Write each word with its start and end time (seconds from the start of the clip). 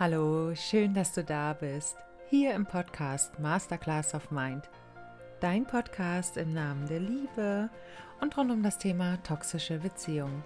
Hallo, 0.00 0.54
schön, 0.54 0.94
dass 0.94 1.12
du 1.12 1.22
da 1.22 1.52
bist. 1.52 1.98
Hier 2.30 2.54
im 2.54 2.64
Podcast 2.64 3.38
Masterclass 3.38 4.14
of 4.14 4.30
Mind. 4.30 4.70
Dein 5.40 5.66
Podcast 5.66 6.38
im 6.38 6.54
Namen 6.54 6.88
der 6.88 7.00
Liebe 7.00 7.68
und 8.22 8.34
rund 8.34 8.50
um 8.50 8.62
das 8.62 8.78
Thema 8.78 9.22
toxische 9.24 9.76
Beziehungen. 9.76 10.42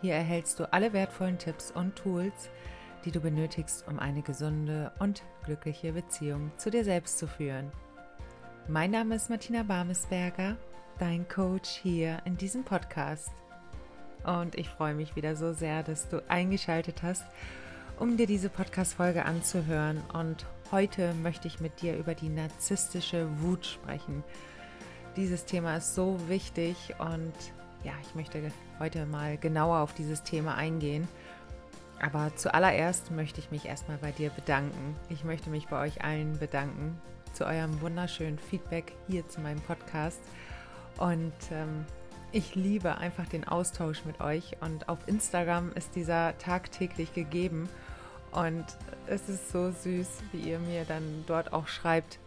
Hier 0.00 0.14
erhältst 0.14 0.60
du 0.60 0.72
alle 0.72 0.92
wertvollen 0.92 1.36
Tipps 1.36 1.72
und 1.72 1.96
Tools, 1.96 2.48
die 3.04 3.10
du 3.10 3.18
benötigst, 3.18 3.88
um 3.88 3.98
eine 3.98 4.22
gesunde 4.22 4.92
und 5.00 5.24
glückliche 5.42 5.92
Beziehung 5.92 6.52
zu 6.56 6.70
dir 6.70 6.84
selbst 6.84 7.18
zu 7.18 7.26
führen. 7.26 7.72
Mein 8.68 8.92
Name 8.92 9.16
ist 9.16 9.30
Martina 9.30 9.64
Barmesberger, 9.64 10.56
dein 11.00 11.26
Coach 11.26 11.70
hier 11.70 12.22
in 12.24 12.36
diesem 12.36 12.62
Podcast. 12.62 13.32
Und 14.22 14.54
ich 14.54 14.68
freue 14.68 14.94
mich 14.94 15.16
wieder 15.16 15.34
so 15.34 15.54
sehr, 15.54 15.82
dass 15.82 16.08
du 16.08 16.22
eingeschaltet 16.28 17.02
hast 17.02 17.24
um 18.00 18.16
dir 18.16 18.26
diese 18.26 18.48
Podcast-Folge 18.48 19.26
anzuhören. 19.26 20.02
Und 20.14 20.46
heute 20.72 21.12
möchte 21.22 21.46
ich 21.46 21.60
mit 21.60 21.82
dir 21.82 21.98
über 21.98 22.14
die 22.14 22.30
narzisstische 22.30 23.28
Wut 23.42 23.66
sprechen. 23.66 24.24
Dieses 25.16 25.44
Thema 25.44 25.76
ist 25.76 25.94
so 25.94 26.18
wichtig 26.26 26.94
und 26.98 27.34
ja, 27.84 27.92
ich 28.00 28.14
möchte 28.14 28.40
heute 28.78 29.04
mal 29.04 29.36
genauer 29.36 29.80
auf 29.80 29.92
dieses 29.92 30.22
Thema 30.22 30.54
eingehen. 30.54 31.08
Aber 32.00 32.34
zuallererst 32.36 33.10
möchte 33.10 33.38
ich 33.38 33.50
mich 33.50 33.66
erstmal 33.66 33.98
bei 33.98 34.12
dir 34.12 34.30
bedanken. 34.30 34.96
Ich 35.10 35.22
möchte 35.22 35.50
mich 35.50 35.68
bei 35.68 35.78
euch 35.78 36.02
allen 36.02 36.38
bedanken 36.38 36.98
zu 37.34 37.44
eurem 37.44 37.82
wunderschönen 37.82 38.38
Feedback 38.38 38.94
hier 39.08 39.28
zu 39.28 39.42
meinem 39.42 39.60
Podcast. 39.60 40.20
Und 40.96 41.34
ähm, 41.52 41.84
ich 42.32 42.54
liebe 42.54 42.96
einfach 42.96 43.26
den 43.26 43.46
Austausch 43.46 44.04
mit 44.06 44.20
euch 44.20 44.56
und 44.60 44.88
auf 44.88 44.98
Instagram 45.06 45.72
ist 45.74 45.96
dieser 45.96 46.38
tagtäglich 46.38 47.12
gegeben. 47.12 47.68
Und 48.32 48.64
es 49.06 49.28
ist 49.28 49.50
so 49.50 49.70
süß, 49.70 50.08
wie 50.32 50.50
ihr 50.50 50.58
mir 50.58 50.84
dann 50.84 51.24
dort 51.26 51.52
auch 51.52 51.66
schreibt, 51.66 52.18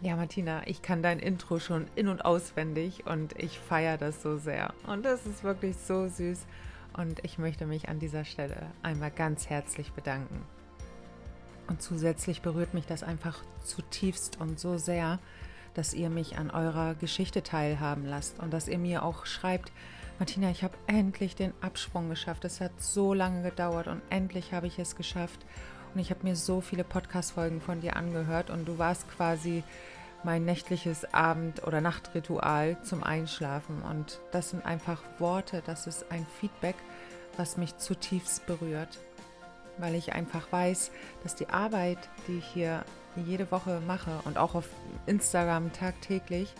ja 0.00 0.16
Martina, 0.16 0.66
ich 0.66 0.82
kann 0.82 1.02
dein 1.02 1.18
Intro 1.18 1.58
schon 1.58 1.86
in 1.94 2.08
und 2.08 2.24
auswendig 2.24 3.06
und 3.06 3.38
ich 3.38 3.58
feiere 3.58 3.98
das 3.98 4.22
so 4.22 4.38
sehr. 4.38 4.72
Und 4.86 5.04
das 5.04 5.26
ist 5.26 5.44
wirklich 5.44 5.76
so 5.76 6.08
süß 6.08 6.40
und 6.94 7.24
ich 7.24 7.38
möchte 7.38 7.66
mich 7.66 7.88
an 7.88 7.98
dieser 7.98 8.24
Stelle 8.24 8.66
einmal 8.82 9.10
ganz 9.10 9.48
herzlich 9.48 9.92
bedanken. 9.92 10.42
Und 11.68 11.80
zusätzlich 11.80 12.42
berührt 12.42 12.74
mich 12.74 12.86
das 12.86 13.02
einfach 13.02 13.42
zutiefst 13.64 14.40
und 14.40 14.58
so 14.58 14.76
sehr, 14.76 15.20
dass 15.74 15.94
ihr 15.94 16.10
mich 16.10 16.36
an 16.36 16.50
eurer 16.50 16.94
Geschichte 16.94 17.42
teilhaben 17.42 18.04
lasst 18.04 18.40
und 18.40 18.52
dass 18.52 18.68
ihr 18.68 18.78
mir 18.78 19.04
auch 19.04 19.24
schreibt, 19.26 19.72
Martina, 20.18 20.50
ich 20.50 20.62
habe 20.62 20.74
endlich 20.86 21.34
den 21.34 21.52
Absprung 21.60 22.08
geschafft. 22.08 22.44
Es 22.44 22.60
hat 22.60 22.80
so 22.80 23.12
lange 23.12 23.42
gedauert 23.42 23.88
und 23.88 24.02
endlich 24.10 24.52
habe 24.52 24.66
ich 24.66 24.78
es 24.78 24.94
geschafft. 24.94 25.44
Und 25.94 26.00
ich 26.00 26.10
habe 26.10 26.22
mir 26.22 26.36
so 26.36 26.60
viele 26.60 26.84
Podcast-Folgen 26.84 27.60
von 27.60 27.80
dir 27.80 27.96
angehört 27.96 28.50
und 28.50 28.66
du 28.66 28.78
warst 28.78 29.10
quasi 29.10 29.62
mein 30.24 30.44
nächtliches 30.44 31.12
Abend- 31.12 31.66
oder 31.66 31.80
Nachtritual 31.80 32.80
zum 32.82 33.02
Einschlafen. 33.02 33.82
Und 33.82 34.20
das 34.30 34.50
sind 34.50 34.64
einfach 34.64 35.02
Worte, 35.18 35.62
das 35.66 35.86
ist 35.86 36.10
ein 36.10 36.26
Feedback, 36.40 36.76
was 37.36 37.56
mich 37.56 37.76
zutiefst 37.78 38.46
berührt. 38.46 38.98
Weil 39.78 39.94
ich 39.94 40.12
einfach 40.12 40.52
weiß, 40.52 40.92
dass 41.22 41.34
die 41.34 41.48
Arbeit, 41.48 41.98
die 42.28 42.38
ich 42.38 42.46
hier 42.46 42.84
jede 43.16 43.50
Woche 43.50 43.80
mache 43.86 44.20
und 44.24 44.38
auch 44.38 44.54
auf 44.54 44.68
Instagram 45.06 45.72
tagtäglich, 45.72 46.54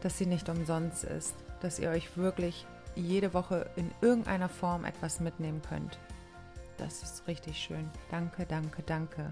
dass 0.00 0.18
sie 0.18 0.26
nicht 0.26 0.48
umsonst 0.48 1.04
ist. 1.04 1.34
Dass 1.60 1.78
ihr 1.78 1.90
euch 1.90 2.16
wirklich 2.16 2.66
jede 2.96 3.34
Woche 3.34 3.70
in 3.76 3.90
irgendeiner 4.00 4.48
Form 4.48 4.84
etwas 4.84 5.20
mitnehmen 5.20 5.62
könnt. 5.62 5.98
Das 6.78 7.02
ist 7.02 7.26
richtig 7.26 7.56
schön. 7.56 7.88
Danke, 8.10 8.44
danke, 8.46 8.82
danke. 8.82 9.30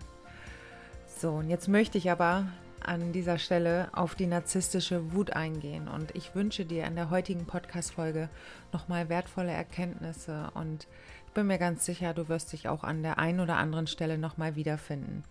So, 1.07 1.33
und 1.33 1.51
jetzt 1.51 1.69
möchte 1.69 1.99
ich 1.99 2.11
aber 2.11 2.47
an 2.81 3.13
dieser 3.13 3.39
Stelle 3.39 3.89
auf 3.93 4.15
die 4.15 4.27
narzisstische 4.27 5.13
Wut 5.13 5.33
eingehen. 5.33 5.89
Und 5.89 6.15
ich 6.15 6.35
wünsche 6.35 6.65
dir 6.65 6.85
in 6.85 6.97
der 6.97 7.11
heutigen 7.11 7.47
Podcast-Folge 7.47 8.29
nochmal 8.73 9.09
wertvolle 9.09 9.53
Erkenntnisse. 9.53 10.51
Und 10.55 10.87
ich 11.27 11.33
bin 11.33 11.47
mir 11.47 11.59
ganz 11.59 11.85
sicher, 11.85 12.15
du 12.15 12.29
wirst 12.29 12.53
dich 12.53 12.69
auch 12.69 12.85
an 12.85 13.03
der 13.03 13.19
einen 13.19 13.41
oder 13.41 13.57
anderen 13.57 13.87
Stelle 13.87 14.19
nochmal 14.19 14.57
wiederfinden. 14.57 15.25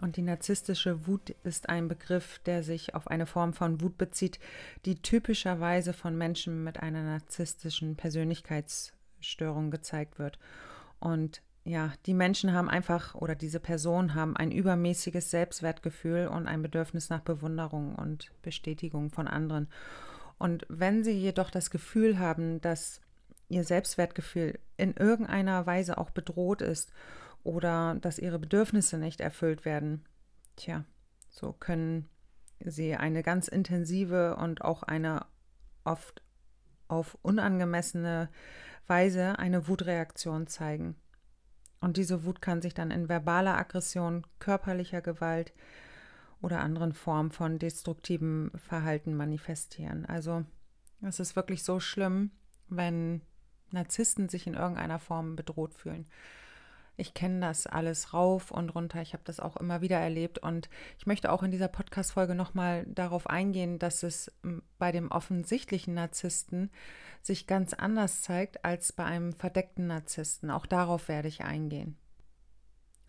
Und 0.00 0.16
die 0.16 0.22
narzisstische 0.22 1.06
Wut 1.06 1.30
ist 1.44 1.68
ein 1.68 1.88
Begriff, 1.88 2.38
der 2.40 2.62
sich 2.62 2.94
auf 2.94 3.08
eine 3.08 3.26
Form 3.26 3.52
von 3.52 3.80
Wut 3.80 3.98
bezieht, 3.98 4.38
die 4.84 5.02
typischerweise 5.02 5.92
von 5.92 6.16
Menschen 6.16 6.64
mit 6.64 6.80
einer 6.80 7.02
narzisstischen 7.02 7.96
Persönlichkeitsstörung 7.96 9.70
gezeigt 9.70 10.18
wird. 10.18 10.38
Und 10.98 11.42
ja, 11.64 11.92
die 12.06 12.14
Menschen 12.14 12.52
haben 12.52 12.70
einfach 12.70 13.14
oder 13.14 13.34
diese 13.34 13.60
Personen 13.60 14.14
haben 14.14 14.36
ein 14.36 14.50
übermäßiges 14.50 15.30
Selbstwertgefühl 15.30 16.28
und 16.28 16.46
ein 16.46 16.62
Bedürfnis 16.62 17.10
nach 17.10 17.20
Bewunderung 17.20 17.94
und 17.94 18.32
Bestätigung 18.42 19.10
von 19.10 19.28
anderen. 19.28 19.68
Und 20.38 20.64
wenn 20.70 21.04
sie 21.04 21.12
jedoch 21.12 21.50
das 21.50 21.70
Gefühl 21.70 22.18
haben, 22.18 22.62
dass 22.62 23.02
ihr 23.50 23.64
Selbstwertgefühl 23.64 24.58
in 24.78 24.94
irgendeiner 24.94 25.66
Weise 25.66 25.98
auch 25.98 26.10
bedroht 26.10 26.62
ist 26.62 26.92
oder 27.42 27.96
dass 28.00 28.18
ihre 28.18 28.38
Bedürfnisse 28.38 28.98
nicht 28.98 29.20
erfüllt 29.20 29.64
werden, 29.64 30.04
tja, 30.56 30.84
so 31.28 31.52
können 31.52 32.08
sie 32.64 32.94
eine 32.94 33.22
ganz 33.22 33.48
intensive 33.48 34.36
und 34.36 34.62
auch 34.62 34.82
eine 34.82 35.26
oft 35.84 36.22
auf 36.88 37.16
unangemessene 37.22 38.28
Weise 38.86 39.38
eine 39.38 39.68
Wutreaktion 39.68 40.46
zeigen. 40.46 40.96
Und 41.80 41.96
diese 41.96 42.24
Wut 42.24 42.42
kann 42.42 42.60
sich 42.60 42.74
dann 42.74 42.90
in 42.90 43.08
verbaler 43.08 43.56
Aggression, 43.56 44.26
körperlicher 44.38 45.00
Gewalt 45.00 45.54
oder 46.42 46.60
anderen 46.60 46.92
Formen 46.92 47.30
von 47.30 47.58
destruktivem 47.58 48.50
Verhalten 48.54 49.14
manifestieren. 49.14 50.04
Also 50.04 50.44
es 51.00 51.20
ist 51.20 51.36
wirklich 51.36 51.62
so 51.62 51.80
schlimm, 51.80 52.32
wenn 52.68 53.22
Narzissten 53.70 54.28
sich 54.28 54.46
in 54.46 54.54
irgendeiner 54.54 54.98
Form 54.98 55.36
bedroht 55.36 55.74
fühlen. 55.74 56.06
Ich 57.00 57.14
kenne 57.14 57.40
das 57.40 57.66
alles 57.66 58.12
rauf 58.12 58.50
und 58.50 58.70
runter. 58.70 59.00
Ich 59.00 59.14
habe 59.14 59.22
das 59.24 59.40
auch 59.40 59.56
immer 59.56 59.80
wieder 59.80 59.98
erlebt. 59.98 60.38
Und 60.38 60.68
ich 60.98 61.06
möchte 61.06 61.32
auch 61.32 61.42
in 61.42 61.50
dieser 61.50 61.68
Podcast-Folge 61.68 62.34
nochmal 62.34 62.84
darauf 62.86 63.28
eingehen, 63.28 63.78
dass 63.78 64.02
es 64.02 64.30
bei 64.78 64.92
dem 64.92 65.10
offensichtlichen 65.10 65.94
Narzissten 65.94 66.70
sich 67.22 67.46
ganz 67.46 67.74
anders 67.74 68.22
zeigt 68.22 68.64
als 68.64 68.92
bei 68.92 69.04
einem 69.04 69.32
verdeckten 69.32 69.86
Narzissten. 69.86 70.50
Auch 70.50 70.66
darauf 70.66 71.08
werde 71.08 71.28
ich 71.28 71.42
eingehen. 71.42 71.96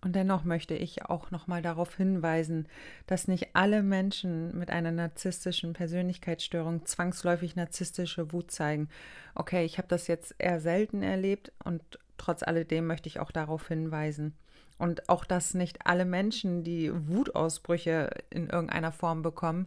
Und 0.03 0.15
dennoch 0.15 0.43
möchte 0.43 0.73
ich 0.73 1.05
auch 1.05 1.29
nochmal 1.29 1.61
darauf 1.61 1.95
hinweisen, 1.95 2.67
dass 3.05 3.27
nicht 3.27 3.49
alle 3.53 3.83
Menschen 3.83 4.57
mit 4.57 4.71
einer 4.71 4.91
narzisstischen 4.91 5.73
Persönlichkeitsstörung 5.73 6.85
zwangsläufig 6.87 7.55
narzisstische 7.55 8.33
Wut 8.33 8.49
zeigen. 8.49 8.89
Okay, 9.35 9.63
ich 9.63 9.77
habe 9.77 9.87
das 9.87 10.07
jetzt 10.07 10.33
eher 10.39 10.59
selten 10.59 11.03
erlebt 11.03 11.51
und 11.63 11.99
Trotz 12.21 12.43
alledem 12.43 12.85
möchte 12.85 13.09
ich 13.09 13.19
auch 13.19 13.31
darauf 13.31 13.67
hinweisen. 13.67 14.35
Und 14.77 15.09
auch, 15.09 15.25
dass 15.25 15.55
nicht 15.55 15.87
alle 15.87 16.05
Menschen, 16.05 16.63
die 16.63 16.91
Wutausbrüche 16.93 18.11
in 18.29 18.47
irgendeiner 18.47 18.91
Form 18.91 19.23
bekommen, 19.23 19.65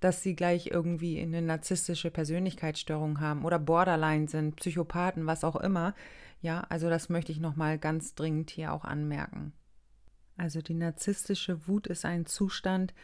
dass 0.00 0.22
sie 0.22 0.34
gleich 0.34 0.68
irgendwie 0.68 1.20
eine 1.20 1.42
narzisstische 1.42 2.10
Persönlichkeitsstörung 2.10 3.20
haben 3.20 3.44
oder 3.44 3.58
Borderline 3.58 4.28
sind, 4.28 4.56
Psychopathen, 4.56 5.26
was 5.26 5.44
auch 5.44 5.56
immer. 5.56 5.94
Ja, 6.40 6.62
also 6.70 6.88
das 6.88 7.10
möchte 7.10 7.32
ich 7.32 7.38
nochmal 7.38 7.78
ganz 7.78 8.14
dringend 8.14 8.48
hier 8.48 8.72
auch 8.72 8.86
anmerken. 8.86 9.52
Also 10.38 10.62
die 10.62 10.72
narzisstische 10.72 11.68
Wut 11.68 11.86
ist 11.86 12.06
ein 12.06 12.24
Zustand, 12.24 12.94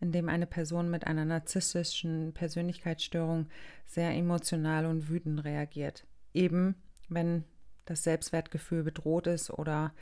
in 0.00 0.12
dem 0.12 0.30
eine 0.30 0.46
Person 0.46 0.88
mit 0.88 1.06
einer 1.06 1.26
narzisstischen 1.26 2.32
Persönlichkeitsstörung 2.32 3.48
sehr 3.84 4.12
emotional 4.12 4.86
und 4.86 5.10
wütend 5.10 5.44
reagiert. 5.44 6.06
Eben 6.32 6.74
wenn 7.10 7.44
das 7.86 8.02
Selbstwertgefühl 8.02 8.82
bedroht 8.82 9.26
ist 9.26 9.50
oder 9.50 9.92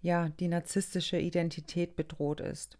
ja, 0.00 0.28
die 0.28 0.48
narzisstische 0.48 1.18
Identität 1.18 1.96
bedroht 1.96 2.40
ist. 2.40 2.78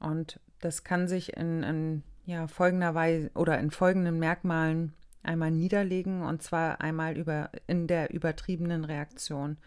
Und 0.00 0.40
das 0.60 0.84
kann 0.84 1.08
sich 1.08 1.36
in, 1.36 1.62
in 1.62 2.02
ja, 2.24 2.46
folgender 2.46 2.94
Weise 2.94 3.30
oder 3.34 3.58
in 3.58 3.70
folgenden 3.70 4.18
Merkmalen 4.18 4.94
einmal 5.22 5.50
niederlegen 5.50 6.22
und 6.22 6.42
zwar 6.42 6.80
einmal 6.80 7.16
über, 7.16 7.50
in 7.66 7.86
der 7.86 8.12
übertriebenen 8.12 8.84
Reaktion. 8.84 9.58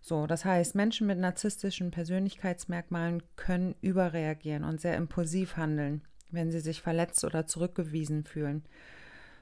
So, 0.00 0.26
das 0.26 0.44
heißt, 0.44 0.74
Menschen 0.74 1.06
mit 1.06 1.18
narzisstischen 1.18 1.90
Persönlichkeitsmerkmalen 1.90 3.22
können 3.36 3.74
überreagieren 3.80 4.64
und 4.64 4.80
sehr 4.80 4.96
impulsiv 4.96 5.56
handeln, 5.56 6.02
wenn 6.30 6.50
sie 6.50 6.60
sich 6.60 6.80
verletzt 6.80 7.24
oder 7.24 7.46
zurückgewiesen 7.46 8.24
fühlen. 8.24 8.64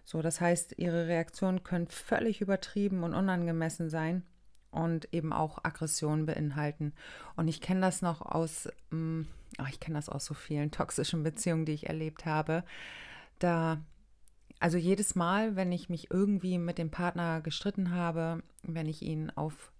So, 0.06 0.22
das 0.22 0.40
heißt, 0.40 0.74
ihre 0.78 1.08
Reaktionen 1.08 1.64
können 1.64 1.88
völlig 1.88 2.40
übertrieben 2.40 3.02
und 3.02 3.12
unangemessen 3.12 3.90
sein 3.90 4.22
und 4.70 5.12
eben 5.12 5.32
auch 5.32 5.64
Aggressionen 5.64 6.26
beinhalten. 6.26 6.92
Und 7.34 7.48
ich 7.48 7.60
kenne 7.60 7.80
das 7.80 8.02
noch 8.02 8.22
aus, 8.22 8.68
oh, 8.92 9.64
ich 9.68 9.80
kenne 9.80 9.98
das 9.98 10.08
aus 10.08 10.24
so 10.24 10.32
vielen 10.32 10.70
toxischen 10.70 11.24
Beziehungen, 11.24 11.66
die 11.66 11.72
ich 11.72 11.88
erlebt 11.88 12.24
habe. 12.24 12.62
Da, 13.40 13.82
also 14.60 14.78
jedes 14.78 15.16
Mal, 15.16 15.56
wenn 15.56 15.72
ich 15.72 15.88
mich 15.88 16.08
irgendwie 16.12 16.58
mit 16.58 16.78
dem 16.78 16.92
Partner 16.92 17.40
gestritten 17.40 17.90
habe, 17.90 18.44
wenn 18.62 18.86
ich 18.86 19.02
ihn 19.02 19.30
auf 19.30 19.72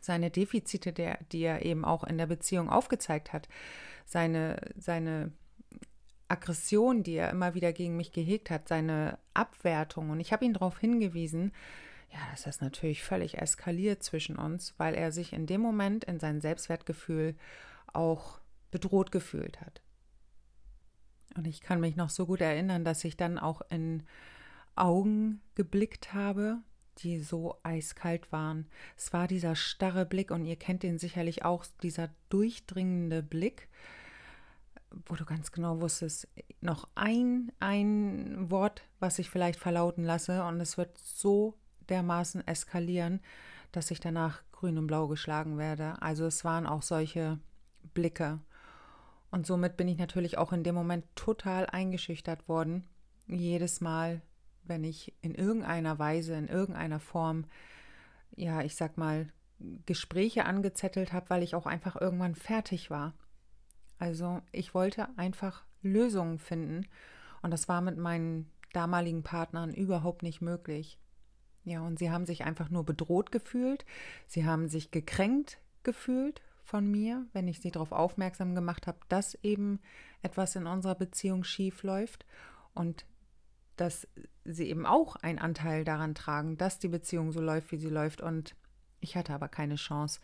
seine 0.00 0.30
Defizite, 0.30 0.92
der, 0.92 1.18
die 1.32 1.42
er 1.42 1.64
eben 1.66 1.84
auch 1.84 2.04
in 2.04 2.18
der 2.18 2.26
Beziehung 2.26 2.70
aufgezeigt 2.70 3.32
hat, 3.32 3.48
seine, 4.06 4.60
seine 4.76 5.32
Aggression, 6.30 7.02
die 7.02 7.14
er 7.14 7.30
immer 7.30 7.54
wieder 7.54 7.72
gegen 7.72 7.96
mich 7.96 8.12
gehegt 8.12 8.50
hat, 8.50 8.68
seine 8.68 9.18
Abwertung. 9.34 10.10
Und 10.10 10.20
ich 10.20 10.32
habe 10.32 10.44
ihn 10.44 10.54
darauf 10.54 10.78
hingewiesen, 10.78 11.52
ja, 12.12 12.18
dass 12.30 12.42
das 12.42 12.60
natürlich 12.60 13.02
völlig 13.02 13.38
eskaliert 13.38 14.02
zwischen 14.02 14.36
uns, 14.36 14.74
weil 14.78 14.94
er 14.94 15.12
sich 15.12 15.32
in 15.32 15.46
dem 15.46 15.60
Moment 15.60 16.04
in 16.04 16.18
sein 16.18 16.40
Selbstwertgefühl 16.40 17.36
auch 17.92 18.40
bedroht 18.70 19.12
gefühlt 19.12 19.60
hat. 19.60 19.80
Und 21.36 21.46
ich 21.46 21.60
kann 21.60 21.80
mich 21.80 21.96
noch 21.96 22.10
so 22.10 22.26
gut 22.26 22.40
erinnern, 22.40 22.84
dass 22.84 23.04
ich 23.04 23.16
dann 23.16 23.38
auch 23.38 23.62
in 23.70 24.02
Augen 24.74 25.40
geblickt 25.54 26.12
habe, 26.12 26.58
die 26.98 27.20
so 27.20 27.58
eiskalt 27.62 28.32
waren. 28.32 28.66
Es 28.96 29.12
war 29.12 29.28
dieser 29.28 29.54
starre 29.54 30.04
Blick 30.04 30.30
und 30.30 30.44
ihr 30.44 30.56
kennt 30.56 30.82
den 30.82 30.98
sicherlich 30.98 31.44
auch, 31.44 31.64
dieser 31.82 32.10
durchdringende 32.28 33.22
Blick, 33.22 33.68
wo 35.06 35.14
du 35.14 35.24
ganz 35.24 35.52
genau 35.52 35.80
wusstest, 35.80 36.28
noch 36.60 36.88
ein, 36.94 37.52
ein 37.60 38.50
Wort, 38.50 38.82
was 38.98 39.18
ich 39.18 39.30
vielleicht 39.30 39.58
verlauten 39.58 40.04
lasse 40.04 40.44
und 40.44 40.60
es 40.60 40.76
wird 40.76 40.98
so 40.98 41.54
dermaßen 41.88 42.46
eskalieren, 42.46 43.20
dass 43.72 43.90
ich 43.90 44.00
danach 44.00 44.42
grün 44.52 44.78
und 44.78 44.86
blau 44.86 45.08
geschlagen 45.08 45.58
werde. 45.58 46.00
Also 46.02 46.26
es 46.26 46.44
waren 46.44 46.66
auch 46.66 46.82
solche 46.82 47.38
Blicke. 47.94 48.40
Und 49.30 49.46
somit 49.46 49.76
bin 49.76 49.88
ich 49.88 49.98
natürlich 49.98 50.38
auch 50.38 50.52
in 50.52 50.64
dem 50.64 50.74
Moment 50.74 51.04
total 51.14 51.66
eingeschüchtert 51.66 52.48
worden. 52.48 52.84
Jedes 53.26 53.80
Mal, 53.80 54.22
wenn 54.64 54.82
ich 54.82 55.14
in 55.22 55.34
irgendeiner 55.34 55.98
Weise, 55.98 56.34
in 56.34 56.48
irgendeiner 56.48 56.98
Form, 56.98 57.44
ja, 58.34 58.62
ich 58.62 58.74
sag 58.74 58.98
mal, 58.98 59.28
Gespräche 59.86 60.46
angezettelt 60.46 61.12
habe, 61.12 61.30
weil 61.30 61.42
ich 61.42 61.54
auch 61.54 61.66
einfach 61.66 62.00
irgendwann 62.00 62.34
fertig 62.34 62.90
war. 62.90 63.14
Also 64.00 64.42
ich 64.50 64.74
wollte 64.74 65.08
einfach 65.16 65.62
Lösungen 65.82 66.38
finden 66.38 66.86
und 67.42 67.52
das 67.52 67.68
war 67.68 67.80
mit 67.80 67.96
meinen 67.96 68.50
damaligen 68.72 69.22
Partnern 69.22 69.72
überhaupt 69.72 70.22
nicht 70.22 70.40
möglich. 70.40 70.98
Ja, 71.64 71.82
und 71.82 71.98
sie 71.98 72.10
haben 72.10 72.26
sich 72.26 72.44
einfach 72.44 72.70
nur 72.70 72.84
bedroht 72.84 73.30
gefühlt, 73.30 73.84
sie 74.26 74.46
haben 74.46 74.68
sich 74.68 74.90
gekränkt 74.90 75.58
gefühlt 75.82 76.40
von 76.64 76.90
mir, 76.90 77.26
wenn 77.32 77.48
ich 77.48 77.60
sie 77.60 77.70
darauf 77.70 77.92
aufmerksam 77.92 78.54
gemacht 78.54 78.86
habe, 78.86 78.98
dass 79.08 79.34
eben 79.42 79.80
etwas 80.22 80.56
in 80.56 80.66
unserer 80.66 80.94
Beziehung 80.94 81.44
schief 81.44 81.82
läuft 81.82 82.24
und 82.74 83.04
dass 83.76 84.06
sie 84.44 84.68
eben 84.68 84.86
auch 84.86 85.16
einen 85.16 85.38
Anteil 85.38 85.84
daran 85.84 86.14
tragen, 86.14 86.56
dass 86.56 86.78
die 86.78 86.88
Beziehung 86.88 87.32
so 87.32 87.40
läuft, 87.40 87.72
wie 87.72 87.78
sie 87.78 87.88
läuft. 87.88 88.20
Und 88.20 88.54
ich 89.00 89.16
hatte 89.16 89.32
aber 89.32 89.48
keine 89.48 89.76
Chance. 89.76 90.20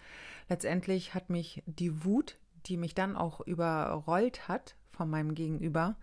Letztendlich 0.49 1.15
hat 1.15 1.31
mich 1.31 1.63
die 1.67 2.05
Wut, 2.05 2.39
die 2.67 2.77
mich 2.77 2.95
dann 2.95 3.17
auch 3.17 3.41
überrollt 3.41 4.49
hat 4.49 4.77
von 4.91 5.09
meinem 5.09 5.35
Gegenüber, 5.35 5.97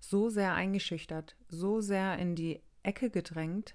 so 0.00 0.30
sehr 0.30 0.54
eingeschüchtert, 0.54 1.36
so 1.48 1.80
sehr 1.80 2.18
in 2.18 2.34
die 2.34 2.60
Ecke 2.82 3.10
gedrängt, 3.10 3.74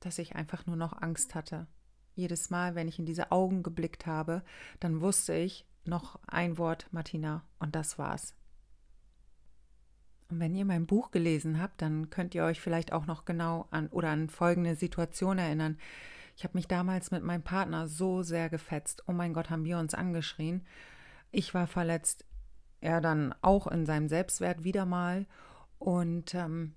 dass 0.00 0.18
ich 0.18 0.36
einfach 0.36 0.66
nur 0.66 0.76
noch 0.76 1.00
Angst 1.00 1.34
hatte. 1.34 1.66
Jedes 2.14 2.50
Mal, 2.50 2.74
wenn 2.74 2.88
ich 2.88 2.98
in 2.98 3.06
diese 3.06 3.32
Augen 3.32 3.62
geblickt 3.62 4.06
habe, 4.06 4.42
dann 4.80 5.00
wusste 5.00 5.34
ich 5.34 5.66
noch 5.84 6.20
ein 6.26 6.58
Wort, 6.58 6.88
Martina, 6.92 7.44
und 7.58 7.74
das 7.74 7.98
war's. 7.98 8.34
Und 10.30 10.40
wenn 10.40 10.54
ihr 10.54 10.64
mein 10.64 10.86
Buch 10.86 11.10
gelesen 11.10 11.60
habt, 11.60 11.82
dann 11.82 12.10
könnt 12.10 12.34
ihr 12.34 12.44
euch 12.44 12.60
vielleicht 12.60 12.92
auch 12.92 13.06
noch 13.06 13.24
genau 13.24 13.66
an 13.70 13.88
oder 13.88 14.10
an 14.10 14.28
folgende 14.28 14.74
Situation 14.74 15.38
erinnern. 15.38 15.78
Ich 16.36 16.44
habe 16.44 16.56
mich 16.56 16.66
damals 16.66 17.10
mit 17.10 17.22
meinem 17.22 17.42
Partner 17.42 17.86
so 17.86 18.22
sehr 18.22 18.48
gefetzt. 18.48 19.04
Oh 19.06 19.12
mein 19.12 19.32
Gott, 19.32 19.50
haben 19.50 19.64
wir 19.64 19.78
uns 19.78 19.94
angeschrien. 19.94 20.62
Ich 21.34 21.52
war 21.52 21.66
verletzt, 21.66 22.24
er 22.80 23.00
dann 23.00 23.34
auch 23.42 23.66
in 23.66 23.86
seinem 23.86 24.08
Selbstwert 24.08 24.62
wieder 24.64 24.86
mal. 24.86 25.26
Und 25.78 26.34
ähm, 26.34 26.74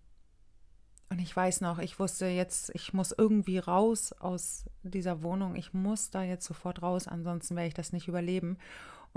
und 1.10 1.20
ich 1.20 1.34
weiß 1.34 1.62
noch, 1.62 1.80
ich 1.80 2.00
wusste 2.00 2.26
jetzt, 2.26 2.70
ich 2.74 2.94
muss 2.94 3.14
irgendwie 3.18 3.60
raus 3.60 4.12
aus 4.12 4.66
dieser 4.84 5.24
Wohnung. 5.24 5.56
Ich 5.56 5.74
muss 5.74 6.10
da 6.10 6.22
jetzt 6.22 6.46
sofort 6.46 6.82
raus, 6.82 7.08
ansonsten 7.08 7.56
werde 7.56 7.70
ich 7.70 7.74
das 7.74 7.94
nicht 7.94 8.10
überleben. 8.10 8.58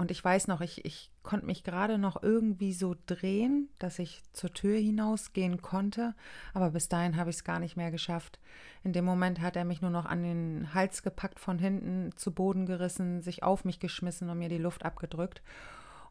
Und 0.00 0.10
ich 0.10 0.24
weiß 0.24 0.46
noch, 0.46 0.62
ich, 0.62 0.82
ich 0.86 1.10
konnte 1.22 1.44
mich 1.44 1.62
gerade 1.62 1.98
noch 1.98 2.22
irgendwie 2.22 2.72
so 2.72 2.96
drehen, 3.04 3.68
dass 3.78 3.98
ich 3.98 4.22
zur 4.32 4.50
Tür 4.50 4.78
hinausgehen 4.78 5.60
konnte. 5.60 6.14
Aber 6.54 6.70
bis 6.70 6.88
dahin 6.88 7.18
habe 7.18 7.28
ich 7.28 7.36
es 7.36 7.44
gar 7.44 7.58
nicht 7.58 7.76
mehr 7.76 7.90
geschafft. 7.90 8.40
In 8.82 8.94
dem 8.94 9.04
Moment 9.04 9.42
hat 9.42 9.56
er 9.56 9.66
mich 9.66 9.82
nur 9.82 9.90
noch 9.90 10.06
an 10.06 10.22
den 10.22 10.72
Hals 10.72 11.02
gepackt, 11.02 11.38
von 11.38 11.58
hinten 11.58 12.16
zu 12.16 12.32
Boden 12.32 12.64
gerissen, 12.64 13.20
sich 13.20 13.42
auf 13.42 13.66
mich 13.66 13.78
geschmissen 13.78 14.30
und 14.30 14.38
mir 14.38 14.48
die 14.48 14.56
Luft 14.56 14.86
abgedrückt. 14.86 15.42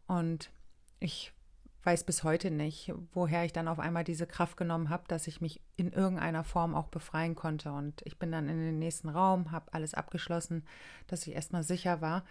Und 0.05 0.51
ich 0.99 1.33
weiß 1.89 2.03
bis 2.03 2.23
heute 2.23 2.51
nicht, 2.51 2.93
woher 3.13 3.45
ich 3.45 3.51
dann 3.51 3.67
auf 3.67 3.79
einmal 3.79 4.03
diese 4.03 4.27
Kraft 4.27 4.57
genommen 4.57 4.91
habe, 4.91 5.05
dass 5.07 5.25
ich 5.25 5.41
mich 5.41 5.59
in 5.75 5.91
irgendeiner 5.91 6.43
Form 6.43 6.75
auch 6.75 6.87
befreien 6.89 7.33
konnte. 7.33 7.71
Und 7.71 8.03
ich 8.05 8.19
bin 8.19 8.31
dann 8.31 8.47
in 8.47 8.59
den 8.59 8.77
nächsten 8.77 9.09
Raum, 9.09 9.51
habe 9.51 9.73
alles 9.73 9.95
abgeschlossen, 9.95 10.67
dass 11.07 11.25
ich 11.25 11.33
erstmal 11.33 11.63
sicher 11.63 11.99
war. 11.99 12.25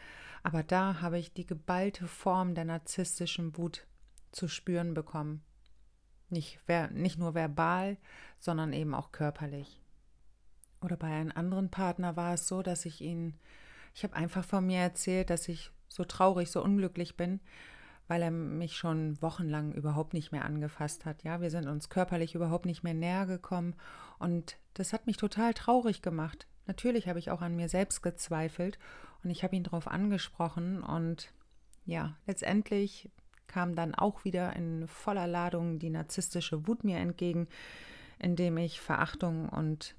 Aber 0.44 0.62
da 0.62 1.00
habe 1.00 1.19
ich 1.19 1.32
die 1.32 1.44
geballte 1.44 2.06
Form 2.06 2.55
der 2.55 2.66
narzisstischen 2.66 3.56
Wut 3.56 3.88
zu 4.31 4.46
spüren 4.46 4.94
bekommen. 4.94 5.43
Nicht, 6.31 6.60
nicht 6.93 7.19
nur 7.19 7.34
verbal, 7.34 7.96
sondern 8.38 8.72
eben 8.72 8.94
auch 8.94 9.10
körperlich. 9.10 9.82
Oder 10.82 10.96
bei 10.96 11.08
einem 11.08 11.32
anderen 11.34 11.69
Partner 11.69 12.14
war 12.14 12.34
es 12.34 12.46
so, 12.46 12.62
dass 12.62 12.87
ich 12.87 13.00
ihn, 13.00 13.34
ich 13.93 14.05
habe 14.05 14.14
einfach 14.14 14.44
von 14.44 14.64
mir 14.64 14.78
erzählt, 14.78 15.31
dass 15.31 15.49
ich 15.49 15.72
so 15.88 16.05
traurig, 16.05 16.49
so 16.49 16.62
unglücklich 16.62 17.16
bin, 17.16 17.40
weil 18.08 18.22
er 18.22 18.31
mich 18.31 18.76
schon 18.76 19.20
wochenlang 19.22 19.72
überhaupt 19.72 20.14
nicht 20.14 20.32
mehr 20.32 20.44
angefasst 20.44 21.05
hat. 21.05 21.22
Ja, 21.22 21.40
wir 21.40 21.50
sind 21.50 21.69
uns 21.69 21.90
körperlich 21.90 22.34
überhaupt 22.34 22.66
nicht 22.66 22.82
mehr 22.82 22.94
näher 22.94 23.26
gekommen 23.26 23.75
und 24.19 24.56
das 24.75 24.93
hat 24.93 25.06
mich 25.06 25.19
total 25.19 25.55
traurig 25.55 26.02
gemacht. 26.02 26.46
Natürlich 26.66 27.08
habe 27.08 27.19
ich 27.19 27.31
auch 27.31 27.43
an 27.43 27.56
mir 27.56 27.69
selbst 27.69 28.02
gezweifelt 28.02 28.78
und 29.22 29.31
ich 29.31 29.44
habe 29.44 29.55
ihn 29.55 29.64
darauf 29.64 29.87
angesprochen 29.87 30.82
und 30.82 31.32
ja, 31.84 32.16
letztendlich 32.26 33.10
kam 33.46 33.75
dann 33.75 33.94
auch 33.94 34.25
wieder 34.25 34.55
in 34.56 34.87
voller 34.87 35.26
Ladung 35.26 35.78
die 35.78 35.90
narzisstische 35.90 36.66
Wut 36.66 36.84
mir 36.84 36.99
entgegen, 36.99 37.49
indem 38.19 38.58
ich 38.58 38.81
Verachtung 38.81 39.49
und 39.49 39.94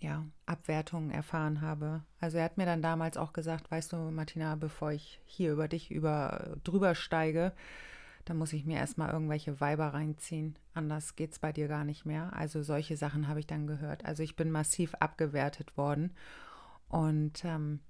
ja, 0.00 0.24
Abwertungen 0.46 1.10
erfahren 1.10 1.60
habe. 1.60 2.02
Also 2.20 2.38
er 2.38 2.44
hat 2.44 2.56
mir 2.56 2.66
dann 2.66 2.82
damals 2.82 3.16
auch 3.16 3.32
gesagt, 3.32 3.70
weißt 3.70 3.92
du, 3.92 3.96
Martina, 4.10 4.54
bevor 4.54 4.92
ich 4.92 5.20
hier 5.24 5.52
über 5.52 5.68
dich 5.68 5.90
über 5.90 6.56
drüber 6.64 6.94
steige, 6.94 7.52
da 8.24 8.34
muss 8.34 8.52
ich 8.52 8.64
mir 8.64 8.76
erstmal 8.76 9.10
irgendwelche 9.10 9.60
Weiber 9.60 9.88
reinziehen. 9.94 10.56
Anders 10.74 11.16
geht 11.16 11.32
es 11.32 11.38
bei 11.38 11.52
dir 11.52 11.66
gar 11.66 11.84
nicht 11.84 12.04
mehr. 12.04 12.32
Also 12.34 12.62
solche 12.62 12.96
Sachen 12.96 13.26
habe 13.26 13.40
ich 13.40 13.46
dann 13.46 13.66
gehört. 13.66 14.04
Also 14.04 14.22
ich 14.22 14.36
bin 14.36 14.50
massiv 14.50 14.94
abgewertet 14.96 15.76
worden. 15.76 16.12
Und 16.88 17.44
ähm, 17.44 17.80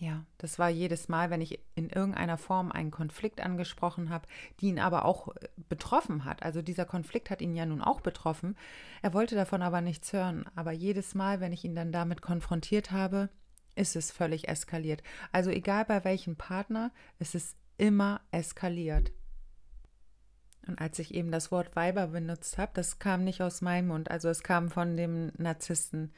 ja, 0.00 0.24
das 0.38 0.60
war 0.60 0.68
jedes 0.68 1.08
Mal, 1.08 1.30
wenn 1.30 1.40
ich 1.40 1.58
in 1.74 1.90
irgendeiner 1.90 2.38
Form 2.38 2.70
einen 2.70 2.92
Konflikt 2.92 3.40
angesprochen 3.40 4.10
habe, 4.10 4.28
die 4.60 4.68
ihn 4.68 4.78
aber 4.78 5.04
auch 5.04 5.34
äh, 5.34 5.48
betroffen 5.68 6.24
hat. 6.24 6.44
Also 6.44 6.62
dieser 6.62 6.84
Konflikt 6.84 7.30
hat 7.30 7.42
ihn 7.42 7.56
ja 7.56 7.66
nun 7.66 7.82
auch 7.82 8.00
betroffen. 8.00 8.56
Er 9.02 9.12
wollte 9.12 9.34
davon 9.34 9.60
aber 9.60 9.80
nichts 9.80 10.12
hören. 10.12 10.44
Aber 10.54 10.70
jedes 10.70 11.16
Mal, 11.16 11.40
wenn 11.40 11.52
ich 11.52 11.64
ihn 11.64 11.74
dann 11.74 11.90
damit 11.90 12.22
konfrontiert 12.22 12.92
habe, 12.92 13.28
ist 13.74 13.96
es 13.96 14.12
völlig 14.12 14.46
eskaliert. 14.48 15.02
Also 15.32 15.50
egal 15.50 15.84
bei 15.84 16.04
welchem 16.04 16.36
Partner, 16.36 16.92
es 17.18 17.34
ist 17.34 17.56
immer 17.76 18.20
eskaliert. 18.30 19.10
Und 20.68 20.80
als 20.80 21.00
ich 21.00 21.12
eben 21.12 21.32
das 21.32 21.50
Wort 21.50 21.74
Weiber 21.74 22.08
benutzt 22.08 22.56
habe, 22.56 22.70
das 22.74 23.00
kam 23.00 23.24
nicht 23.24 23.40
aus 23.40 23.62
meinem 23.62 23.88
Mund, 23.88 24.10
also 24.10 24.28
es 24.28 24.42
kam 24.42 24.70
von 24.70 24.96
dem 24.96 25.32
Narzissten. 25.38 26.12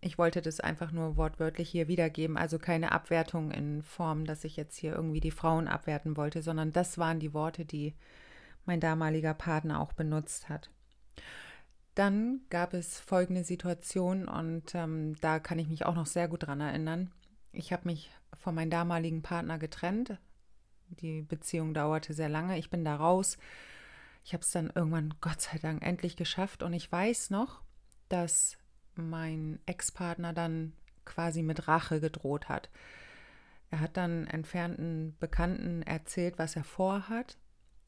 Ich 0.00 0.18
wollte 0.18 0.40
das 0.40 0.60
einfach 0.60 0.90
nur 0.92 1.16
wortwörtlich 1.16 1.68
hier 1.68 1.88
wiedergeben, 1.88 2.36
also 2.36 2.58
keine 2.58 2.92
Abwertung 2.92 3.50
in 3.50 3.82
Form, 3.82 4.24
dass 4.24 4.44
ich 4.44 4.56
jetzt 4.56 4.76
hier 4.76 4.92
irgendwie 4.94 5.20
die 5.20 5.30
Frauen 5.30 5.68
abwerten 5.68 6.16
wollte, 6.16 6.42
sondern 6.42 6.72
das 6.72 6.98
waren 6.98 7.20
die 7.20 7.34
Worte, 7.34 7.64
die 7.64 7.94
mein 8.64 8.80
damaliger 8.80 9.34
Partner 9.34 9.80
auch 9.80 9.92
benutzt 9.92 10.48
hat. 10.48 10.70
Dann 11.94 12.40
gab 12.48 12.72
es 12.72 12.98
folgende 13.00 13.44
Situation 13.44 14.26
und 14.26 14.74
ähm, 14.74 15.16
da 15.20 15.38
kann 15.40 15.58
ich 15.58 15.68
mich 15.68 15.84
auch 15.84 15.94
noch 15.94 16.06
sehr 16.06 16.28
gut 16.28 16.46
dran 16.46 16.60
erinnern. 16.60 17.10
Ich 17.52 17.72
habe 17.72 17.86
mich 17.86 18.10
von 18.32 18.54
meinem 18.54 18.70
damaligen 18.70 19.20
Partner 19.20 19.58
getrennt. 19.58 20.18
Die 20.88 21.22
Beziehung 21.22 21.74
dauerte 21.74 22.14
sehr 22.14 22.30
lange. 22.30 22.58
Ich 22.58 22.70
bin 22.70 22.84
da 22.84 22.96
raus. 22.96 23.36
Ich 24.24 24.32
habe 24.32 24.42
es 24.42 24.50
dann 24.52 24.70
irgendwann, 24.74 25.14
Gott 25.20 25.40
sei 25.40 25.58
Dank, 25.58 25.82
endlich 25.84 26.16
geschafft. 26.16 26.62
Und 26.62 26.72
ich 26.72 26.90
weiß 26.90 27.30
noch, 27.30 27.60
dass 28.08 28.56
mein 28.94 29.58
Ex-Partner 29.66 30.32
dann 30.32 30.72
quasi 31.04 31.42
mit 31.42 31.68
Rache 31.68 32.00
gedroht 32.00 32.48
hat. 32.48 32.70
Er 33.70 33.80
hat 33.80 33.96
dann 33.96 34.26
entfernten 34.26 35.16
Bekannten 35.18 35.82
erzählt, 35.82 36.38
was 36.38 36.56
er 36.56 36.64
vorhat. 36.64 37.38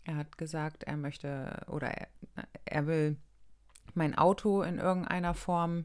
Er 0.04 0.16
hat 0.16 0.38
gesagt, 0.38 0.84
er 0.84 0.96
möchte 0.96 1.64
oder 1.68 1.88
er, 1.88 2.08
er 2.64 2.86
will 2.86 3.16
mein 3.94 4.16
Auto 4.16 4.62
in 4.62 4.78
irgendeiner 4.78 5.34
Form 5.34 5.84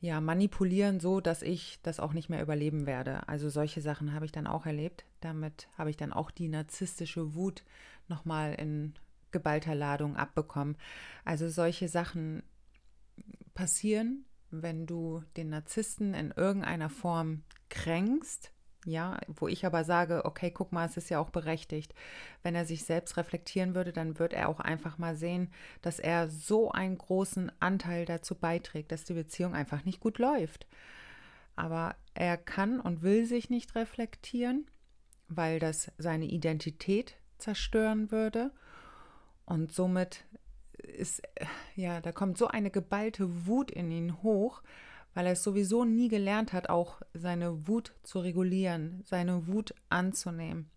ja, 0.00 0.20
manipulieren, 0.20 1.00
so 1.00 1.20
dass 1.20 1.42
ich 1.42 1.80
das 1.82 1.98
auch 1.98 2.12
nicht 2.12 2.28
mehr 2.28 2.42
überleben 2.42 2.86
werde. 2.86 3.28
Also 3.28 3.48
solche 3.48 3.80
Sachen 3.80 4.12
habe 4.12 4.24
ich 4.24 4.32
dann 4.32 4.46
auch 4.46 4.66
erlebt. 4.66 5.04
Damit 5.20 5.68
habe 5.76 5.90
ich 5.90 5.96
dann 5.96 6.12
auch 6.12 6.30
die 6.30 6.48
narzisstische 6.48 7.34
Wut 7.34 7.64
nochmal 8.06 8.54
in 8.54 8.94
geballter 9.30 9.74
Ladung 9.74 10.16
abbekommen. 10.16 10.76
Also 11.24 11.48
solche 11.48 11.88
Sachen 11.88 12.42
passieren, 13.54 14.24
wenn 14.50 14.86
du 14.86 15.22
den 15.36 15.50
Narzissten 15.50 16.14
in 16.14 16.30
irgendeiner 16.30 16.90
Form 16.90 17.42
kränkst, 17.68 18.52
ja, 18.84 19.18
wo 19.26 19.48
ich 19.48 19.66
aber 19.66 19.84
sage, 19.84 20.24
okay, 20.24 20.50
guck 20.50 20.72
mal, 20.72 20.86
es 20.86 20.96
ist 20.96 21.10
ja 21.10 21.18
auch 21.18 21.30
berechtigt. 21.30 21.94
Wenn 22.42 22.54
er 22.54 22.64
sich 22.64 22.84
selbst 22.84 23.16
reflektieren 23.16 23.74
würde, 23.74 23.92
dann 23.92 24.18
wird 24.18 24.32
er 24.32 24.48
auch 24.48 24.60
einfach 24.60 24.98
mal 24.98 25.16
sehen, 25.16 25.50
dass 25.82 25.98
er 25.98 26.28
so 26.28 26.70
einen 26.70 26.96
großen 26.96 27.52
Anteil 27.60 28.04
dazu 28.04 28.34
beiträgt, 28.34 28.92
dass 28.92 29.04
die 29.04 29.14
Beziehung 29.14 29.54
einfach 29.54 29.84
nicht 29.84 30.00
gut 30.00 30.18
läuft. 30.18 30.66
Aber 31.56 31.96
er 32.14 32.36
kann 32.36 32.80
und 32.80 33.02
will 33.02 33.26
sich 33.26 33.50
nicht 33.50 33.74
reflektieren, 33.74 34.66
weil 35.28 35.58
das 35.58 35.90
seine 35.98 36.26
Identität 36.26 37.16
zerstören 37.36 38.10
würde. 38.10 38.52
Und 39.44 39.72
somit 39.72 40.24
ist, 40.88 41.22
ja, 41.76 42.00
da 42.00 42.12
kommt 42.12 42.38
so 42.38 42.48
eine 42.48 42.70
geballte 42.70 43.46
Wut 43.46 43.70
in 43.70 43.90
ihn 43.90 44.22
hoch, 44.22 44.62
weil 45.14 45.26
er 45.26 45.32
es 45.32 45.42
sowieso 45.42 45.84
nie 45.84 46.08
gelernt 46.08 46.52
hat, 46.52 46.68
auch 46.68 47.00
seine 47.14 47.66
Wut 47.66 47.94
zu 48.02 48.20
regulieren, 48.20 49.02
seine 49.04 49.46
Wut 49.46 49.74
anzunehmen. 49.88 50.70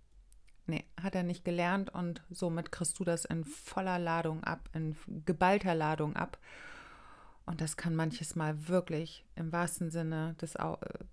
Nee, 0.67 0.85
hat 1.01 1.15
er 1.15 1.23
nicht 1.23 1.43
gelernt 1.43 1.93
und 1.93 2.23
somit 2.29 2.71
kriegst 2.71 2.99
du 2.99 3.03
das 3.03 3.25
in 3.25 3.43
voller 3.43 3.99
Ladung 3.99 4.43
ab, 4.43 4.69
in 4.73 4.95
geballter 5.25 5.75
Ladung 5.75 6.15
ab. 6.15 6.39
Und 7.45 7.59
das 7.59 7.75
kann 7.75 7.95
manches 7.95 8.35
Mal 8.35 8.67
wirklich 8.67 9.25
im 9.35 9.51
wahrsten 9.51 9.91
Sinne 9.91 10.35
des 10.39 10.55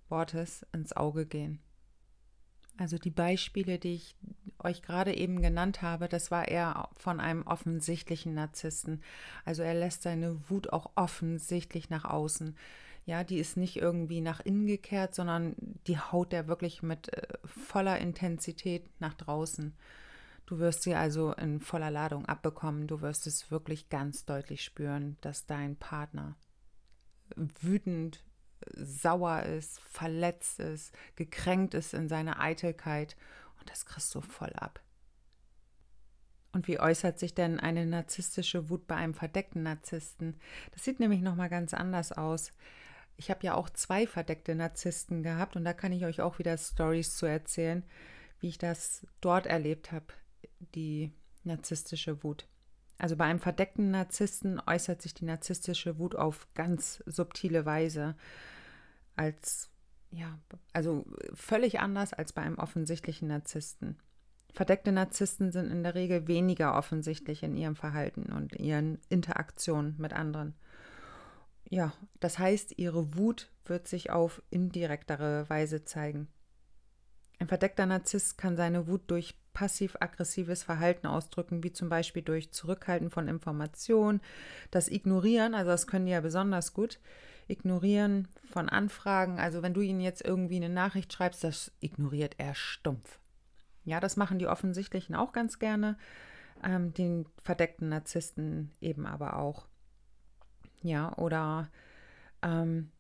Wortes 0.09 0.67
ins 0.73 0.93
Auge 0.93 1.27
gehen. 1.27 1.61
Also 2.77 2.99
die 2.99 3.11
Beispiele, 3.11 3.79
die 3.79 3.95
ich 3.95 4.17
euch 4.61 4.83
gerade 4.83 5.15
eben 5.15 5.41
genannt 5.43 5.83
habe, 5.83 6.09
das 6.09 6.31
war 6.31 6.49
eher 6.49 6.89
von 6.97 7.21
einem 7.21 7.43
offensichtlichen 7.47 8.35
Narzissten. 8.35 9.03
Also 9.45 9.63
er 9.63 9.75
lässt 9.75 10.03
seine 10.03 10.49
Wut 10.49 10.73
auch 10.73 10.91
offensichtlich 10.95 11.91
nach 11.91 12.05
außen. 12.05 12.57
Ja, 13.07 13.25
die 13.25 13.39
ist 13.39 13.57
nicht 13.57 13.77
irgendwie 13.77 14.21
nach 14.21 14.41
innen 14.41 14.67
gekehrt, 14.67 15.15
sondern 15.15 15.55
die 15.87 15.99
haut 15.99 16.33
er 16.33 16.47
wirklich 16.47 16.83
mit 16.83 17.13
äh, 17.13 17.27
voller 17.45 17.99
Intensität 17.99 18.85
nach 19.01 19.15
draußen. 19.15 19.75
Du 20.45 20.59
wirst 20.59 20.83
sie 20.83 20.95
also 20.95 21.33
in 21.33 21.61
voller 21.61 21.91
Ladung 21.91 22.27
abbekommen. 22.27 22.87
Du 22.87 23.01
wirst 23.01 23.27
es 23.27 23.51
wirklich 23.51 23.89
ganz 23.89 24.25
deutlich 24.25 24.63
spüren, 24.63 25.17
dass 25.21 25.47
dein 25.47 25.77
Partner 25.77 26.37
wütend 27.61 28.25
sauer 28.75 29.43
ist, 29.43 29.81
verletzt 29.81 30.61
ist, 30.61 30.93
gekränkt 31.17 31.75
ist 31.75 31.95
in 31.95 32.09
seiner 32.09 32.41
Eitelkeit 32.41 33.17
das 33.69 33.87
kriegst 33.87 34.15
du 34.15 34.21
voll 34.21 34.53
ab. 34.55 34.81
Und 36.53 36.67
wie 36.67 36.81
äußert 36.81 37.19
sich 37.19 37.35
denn 37.35 37.61
eine 37.61 37.87
narzisstische 37.87 38.71
Wut 38.71 38.87
bei 38.87 38.97
einem 38.97 39.15
verdeckten 39.15 39.63
Narzissten? 39.63 40.41
Das 40.73 40.85
sieht 40.85 40.99
nämlich 40.99 41.21
noch 41.21 41.37
mal 41.37 41.49
ganz 41.49 41.75
anders 41.75 42.13
aus. 42.13 42.53
Ich 43.17 43.31
habe 43.31 43.45
ja 43.45 43.55
auch 43.55 43.69
zwei 43.71 44.07
verdeckte 44.07 44.55
Narzissten 44.55 45.23
gehabt 45.23 45.57
und 45.57 45.65
da 45.65 45.73
kann 45.73 45.93
ich 45.93 46.05
euch 46.05 46.21
auch 46.21 46.39
wieder 46.39 46.57
Stories 46.57 47.17
zu 47.17 47.27
erzählen, 47.27 47.85
wie 48.41 48.49
ich 48.49 48.59
das 48.59 49.07
dort 49.21 49.47
erlebt 49.47 49.93
habe, 49.93 50.07
die 50.75 51.13
narzisstische 51.45 52.23
Wut. 52.23 52.47
Also 52.97 53.17
bei 53.17 53.25
einem 53.25 53.41
verdeckten 53.41 53.91
Narzissten 53.91 54.61
äußert 54.67 55.03
sich 55.03 55.15
die 55.15 55.25
narzisstische 55.25 55.99
Wut 55.99 56.17
auf 56.17 56.49
ganz 56.55 57.03
subtile 57.07 57.65
Weise 57.65 58.17
als 59.17 59.71
ja, 60.11 60.39
also 60.73 61.05
völlig 61.35 61.81
anders 61.81 62.13
als 62.13 62.33
bei 62.33 62.43
einem 62.43 62.59
offensichtlichen 62.59 63.29
Narzissten. 63.29 63.99
Verdeckte 64.53 64.93
Narzissten 64.93 65.53
sind 65.53 65.71
in 65.71 65.83
der 65.83 65.95
Regel 65.95 66.27
weniger 66.27 66.77
offensichtlich 66.77 67.43
in 67.43 67.57
ihrem 67.57 67.77
Verhalten 67.77 68.33
und 68.33 68.55
ihren 68.55 68.99
Interaktionen 69.09 69.95
mit 69.99 70.13
anderen. 70.13 70.55
Ja, 71.69 71.93
das 72.21 72.39
heißt, 72.39 72.79
ihre 72.79 73.17
Wut 73.17 73.51
wird 73.67 73.87
sich 73.87 74.11
auf 74.11 74.43
indirektere 74.51 75.49
Weise 75.51 75.85
zeigen. 75.85 76.29
Ein 77.39 77.47
verdeckter 77.47 77.87
Narzisst 77.87 78.39
kann 78.39 78.57
seine 78.57 78.89
Wut 78.89 79.03
durch 79.09 79.39
passiv-aggressives 79.53 80.63
Verhalten 80.63 81.07
ausdrücken, 81.07 81.63
wie 81.63 81.73
zum 81.73 81.89
Beispiel 81.89 82.23
durch 82.23 82.53
Zurückhalten 82.53 83.11
von 83.11 83.29
Informationen, 83.29 84.21
das 84.71 84.89
Ignorieren, 84.89 85.55
also 85.55 85.71
das 85.71 85.87
können 85.87 86.07
die 86.07 86.13
ja 86.13 86.21
besonders 86.21 86.73
gut, 86.73 86.99
Ignorieren 87.49 88.29
von 88.45 88.69
Anfragen. 88.69 89.41
Also 89.41 89.63
wenn 89.63 89.75
du 89.75 89.81
ihnen 89.81 90.01
jetzt 90.01 90.25
irgendwie 90.25 90.57
eine 90.57 90.69
Nachricht 90.69 91.13
schreibst, 91.13 91.43
das 91.43 91.73
ignoriert 91.81 92.35
er 92.39 92.55
stumpf. 92.55 93.19
Ja, 93.85 94.01
das 94.01 94.17
machen 94.17 94.39
die 94.39 94.47
Offensichtlichen 94.47 95.15
auch 95.15 95.33
ganz 95.33 95.59
gerne, 95.59 95.97
ähm, 96.63 96.93
den 96.93 97.27
verdeckten 97.43 97.89
Narzissten 97.89 98.71
eben 98.81 99.07
aber 99.07 99.37
auch. 99.37 99.67
Ja, 100.83 101.17
oder 101.17 101.71
ähm, 102.43 102.91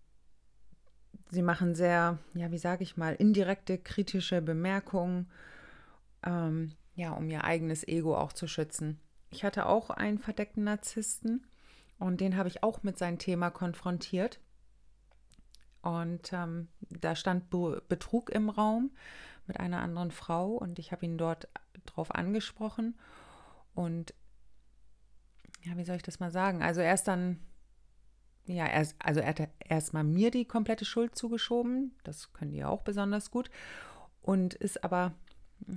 sie 1.31 1.43
machen 1.43 1.75
sehr, 1.75 2.19
ja, 2.35 2.51
wie 2.51 2.59
sage 2.59 2.83
ich 2.83 2.97
mal, 2.97 3.15
indirekte 3.15 3.79
kritische 3.79 4.41
Bemerkungen, 4.41 5.31
ähm, 6.25 6.73
ja, 6.95 7.13
um 7.13 7.29
ihr 7.29 7.45
eigenes 7.45 7.87
Ego 7.87 8.17
auch 8.17 8.33
zu 8.33 8.49
schützen. 8.49 8.99
Ich 9.31 9.45
hatte 9.45 9.67
auch 9.67 9.91
einen 9.91 10.19
verdeckten 10.19 10.65
Narzissten 10.65 11.47
und 11.99 12.21
den 12.21 12.37
habe 12.37 12.49
ich 12.49 12.63
auch 12.63 12.83
mit 12.83 12.99
seinem 12.99 13.19
Thema 13.19 13.51
konfrontiert. 13.51 14.41
Und 15.83 16.33
ähm, 16.33 16.69
da 16.91 17.17
stand 17.17 17.51
Be 17.51 17.83
Betrug 17.89 18.31
im 18.31 18.51
Raum 18.51 18.91
mit 19.47 19.59
einer 19.59 19.81
anderen 19.81 20.11
Frau 20.11 20.53
und 20.53 20.79
ich 20.79 20.93
habe 20.93 21.07
ihn 21.07 21.19
dort 21.19 21.49
drauf 21.87 22.15
angesprochen. 22.15 22.99
Und 23.75 24.15
ja, 25.63 25.77
wie 25.77 25.85
soll 25.85 25.97
ich 25.97 26.03
das 26.03 26.21
mal 26.21 26.31
sagen? 26.31 26.63
Also 26.63 26.81
er 26.81 26.95
ist 26.95 27.05
dann, 27.05 27.41
ja, 28.45 28.67
er, 28.67 28.87
also 28.99 29.21
er 29.21 29.29
hat 29.29 29.49
erstmal 29.61 30.05
mir 30.05 30.31
die 30.31 30.45
komplette 30.45 30.85
Schuld 30.85 31.17
zugeschoben. 31.17 31.95
Das 32.05 32.33
können 32.33 32.53
die 32.53 32.65
auch 32.65 32.83
besonders 32.83 33.31
gut. 33.31 33.51
Und 34.21 34.55
ist 34.55 34.85
aber 34.85 35.15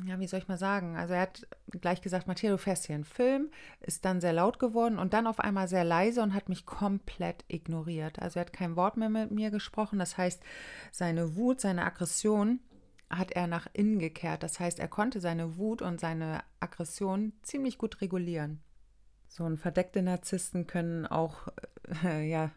ja, 0.06 0.20
wie 0.20 0.28
soll 0.28 0.40
ich 0.40 0.48
mal 0.48 0.58
sagen? 0.58 0.96
Also 0.96 1.14
er 1.14 1.22
hat 1.22 1.48
gleich 1.70 2.02
gesagt, 2.02 2.28
Matthias, 2.28 2.52
du 2.52 2.58
fährst 2.58 2.86
hier 2.86 2.96
einen 2.96 3.04
Film, 3.04 3.50
ist 3.82 4.06
dann 4.06 4.22
sehr 4.22 4.34
laut 4.34 4.60
geworden 4.60 4.98
und 4.98 5.14
dann 5.14 5.28
auf 5.28 5.40
einmal 5.40 5.68
sehr 5.68 5.84
leise 5.84 6.22
und 6.22 6.34
hat 6.34 6.50
mich 6.50 6.66
komplett 6.66 7.44
ignoriert. 7.48 8.20
Also 8.20 8.40
er 8.40 8.46
hat 8.46 8.54
kein 8.54 8.76
Wort 8.76 8.98
mehr 8.98 9.10
mit 9.10 9.32
mir 9.32 9.52
gesprochen. 9.52 10.00
Das 10.00 10.18
heißt, 10.18 10.42
seine 10.92 11.36
Wut, 11.36 11.62
seine 11.62 11.86
Aggression 11.86 12.60
hat 13.10 13.32
er 13.32 13.48
nach 13.48 13.68
innen 13.74 14.00
gekehrt. 14.00 14.44
Das 14.44 14.60
heißt, 14.60 14.80
er 14.80 14.88
konnte 14.88 15.20
seine 15.20 15.58
Wut 15.58 15.82
und 15.82 16.00
seine 16.00 16.44
Aggression 16.60 17.34
ziemlich 17.42 17.78
gut 17.78 18.02
regulieren. 18.02 18.62
So 19.28 19.44
und 19.44 19.58
verdeckte 19.58 20.02
Narzissten 20.02 20.68
können 20.68 21.06
auch, 21.06 21.48
äh, 22.04 22.30
ja, 22.30 22.52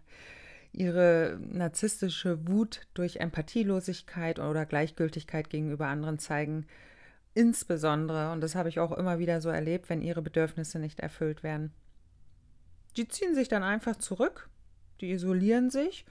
ihre 0.73 1.39
narzisstische 1.41 2.49
Wut 2.49 2.83
durch 2.95 3.17
Empathielosigkeit 3.17 4.41
oder 4.41 4.67
Gleichgültigkeit 4.67 5.49
gegenüber 5.49 5.87
anderen 5.87 6.19
zeigen. 6.19 6.67
Insbesondere, 7.35 8.31
und 8.31 8.41
das 8.41 8.55
habe 8.55 8.69
ich 8.69 8.79
auch 8.79 8.93
immer 8.93 9.19
wieder 9.19 9.41
so 9.41 9.49
erlebt, 9.49 9.89
wenn 9.89 10.01
ihre 10.01 10.23
Bedürfnisse 10.23 10.79
nicht 10.79 11.01
erfüllt 11.01 11.43
werden. 11.43 11.73
Die 12.97 13.09
ziehen 13.09 13.35
sich 13.35 13.49
dann 13.49 13.65
einfach 13.65 13.97
zurück, 13.97 14.49
die 15.01 15.11
isolieren 15.11 15.69
sich 15.69 16.07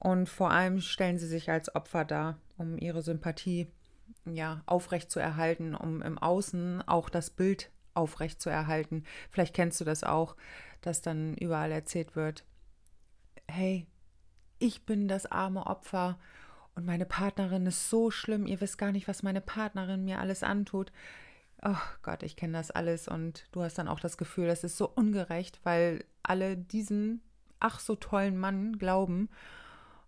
und 0.00 0.28
vor 0.28 0.50
allem 0.50 0.80
stellen 0.80 1.18
sie 1.18 1.28
sich 1.28 1.50
als 1.50 1.74
Opfer 1.74 2.04
dar, 2.04 2.38
um 2.56 2.78
ihre 2.78 3.02
Sympathie 3.02 3.68
ja, 4.24 4.62
aufrecht 4.66 5.10
zu 5.10 5.20
erhalten, 5.20 5.74
um 5.74 6.02
im 6.02 6.18
Außen 6.18 6.82
auch 6.86 7.08
das 7.08 7.30
Bild 7.30 7.70
aufrecht 7.94 8.40
zu 8.40 8.50
erhalten. 8.50 9.04
Vielleicht 9.30 9.54
kennst 9.54 9.80
du 9.80 9.84
das 9.84 10.04
auch, 10.04 10.36
dass 10.80 11.00
dann 11.00 11.34
überall 11.34 11.72
erzählt 11.72 12.16
wird, 12.16 12.44
hey, 13.48 13.86
ich 14.58 14.84
bin 14.84 15.08
das 15.08 15.26
arme 15.26 15.66
Opfer 15.66 16.18
und 16.78 16.84
meine 16.84 17.06
Partnerin 17.06 17.66
ist 17.66 17.90
so 17.90 18.12
schlimm. 18.12 18.46
Ihr 18.46 18.60
wisst 18.60 18.78
gar 18.78 18.92
nicht, 18.92 19.08
was 19.08 19.24
meine 19.24 19.40
Partnerin 19.40 20.04
mir 20.04 20.20
alles 20.20 20.44
antut. 20.44 20.92
Oh 21.60 21.74
Gott, 22.02 22.22
ich 22.22 22.36
kenne 22.36 22.52
das 22.52 22.70
alles 22.70 23.08
und 23.08 23.48
du 23.50 23.64
hast 23.64 23.78
dann 23.78 23.88
auch 23.88 23.98
das 23.98 24.16
Gefühl, 24.16 24.46
das 24.46 24.62
ist 24.62 24.76
so 24.76 24.88
ungerecht, 24.88 25.58
weil 25.64 26.04
alle 26.22 26.56
diesen 26.56 27.20
ach 27.58 27.80
so 27.80 27.96
tollen 27.96 28.38
Mann 28.38 28.78
glauben, 28.78 29.28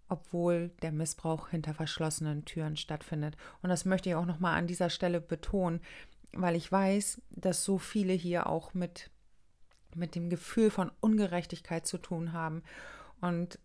obwohl 0.08 0.68
der 0.80 0.92
Missbrauch 0.92 1.48
hinter 1.48 1.74
verschlossenen 1.74 2.44
Türen 2.44 2.76
stattfindet. 2.76 3.36
Und 3.62 3.70
das 3.70 3.84
möchte 3.84 4.08
ich 4.08 4.14
auch 4.14 4.24
nochmal 4.24 4.56
an 4.56 4.68
dieser 4.68 4.90
Stelle 4.90 5.20
betonen, 5.20 5.80
weil 6.32 6.54
ich 6.54 6.70
weiß, 6.70 7.20
dass 7.30 7.64
so 7.64 7.78
viele 7.78 8.12
hier 8.12 8.46
auch 8.46 8.74
mit, 8.74 9.10
mit 9.96 10.14
dem 10.14 10.30
Gefühl 10.30 10.70
von 10.70 10.92
Ungerechtigkeit 11.00 11.84
zu 11.84 11.98
tun 11.98 12.32
haben. 12.32 12.62
Und 13.20 13.58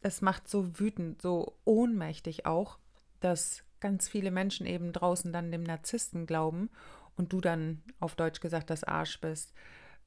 es 0.00 0.22
macht 0.22 0.48
so 0.48 0.78
wütend, 0.78 1.20
so 1.20 1.58
ohnmächtig 1.64 2.46
auch, 2.46 2.78
dass 3.20 3.64
ganz 3.80 4.08
viele 4.08 4.30
Menschen 4.30 4.66
eben 4.66 4.92
draußen 4.92 5.32
dann 5.32 5.50
dem 5.50 5.62
Narzissten 5.62 6.26
glauben 6.26 6.70
und 7.16 7.32
du 7.32 7.40
dann 7.40 7.82
auf 7.98 8.14
Deutsch 8.14 8.40
gesagt 8.40 8.70
das 8.70 8.84
Arsch 8.84 9.20
bist 9.20 9.52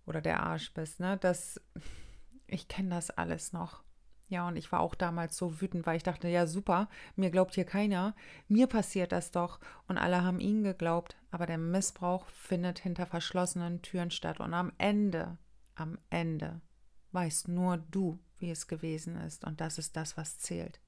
oder 0.06 0.22
der 0.22 0.42
Arsch 0.42 0.74
bist, 0.74 1.00
ne? 1.00 1.18
Das 1.18 1.60
ich 2.48 2.68
kenne 2.68 2.90
das 2.90 3.10
alles 3.10 3.54
noch. 3.54 3.84
Ja, 4.30 4.48
und 4.48 4.56
ich 4.56 4.72
war 4.72 4.80
auch 4.80 4.96
damals 4.96 5.38
so 5.38 5.62
wütend, 5.62 5.86
weil 5.86 5.98
ich 5.98 6.04
dachte, 6.04 6.28
ja, 6.28 6.48
super, 6.48 6.90
mir 7.16 7.30
glaubt 7.30 7.54
hier 7.56 7.66
keiner, 7.66 8.16
mir 8.48 8.68
passiert 8.68 9.12
das 9.12 9.32
doch. 9.32 9.60
Und 9.88 9.98
alle 9.98 10.24
haben 10.24 10.40
ihn 10.40 10.64
geglaubt, 10.64 11.18
aber 11.30 11.46
der 11.46 11.58
Missbrauch 11.58 12.28
findet 12.28 12.80
hinter 12.80 13.06
verschlossenen 13.06 13.82
Türen 13.82 14.12
statt. 14.12 14.40
Und 14.40 14.54
am 14.54 14.72
Ende, 14.78 15.38
am 15.76 16.00
Ende, 16.10 16.62
weißt 17.12 17.48
nur 17.48 17.78
du, 17.78 18.20
wie 18.44 18.52
es 18.52 18.68
gewesen 18.68 19.16
ist. 19.16 19.46
Und 19.46 19.62
das 19.62 19.78
ist 19.78 19.96
das, 19.96 20.18
was 20.18 20.38
zählt. 20.38 20.82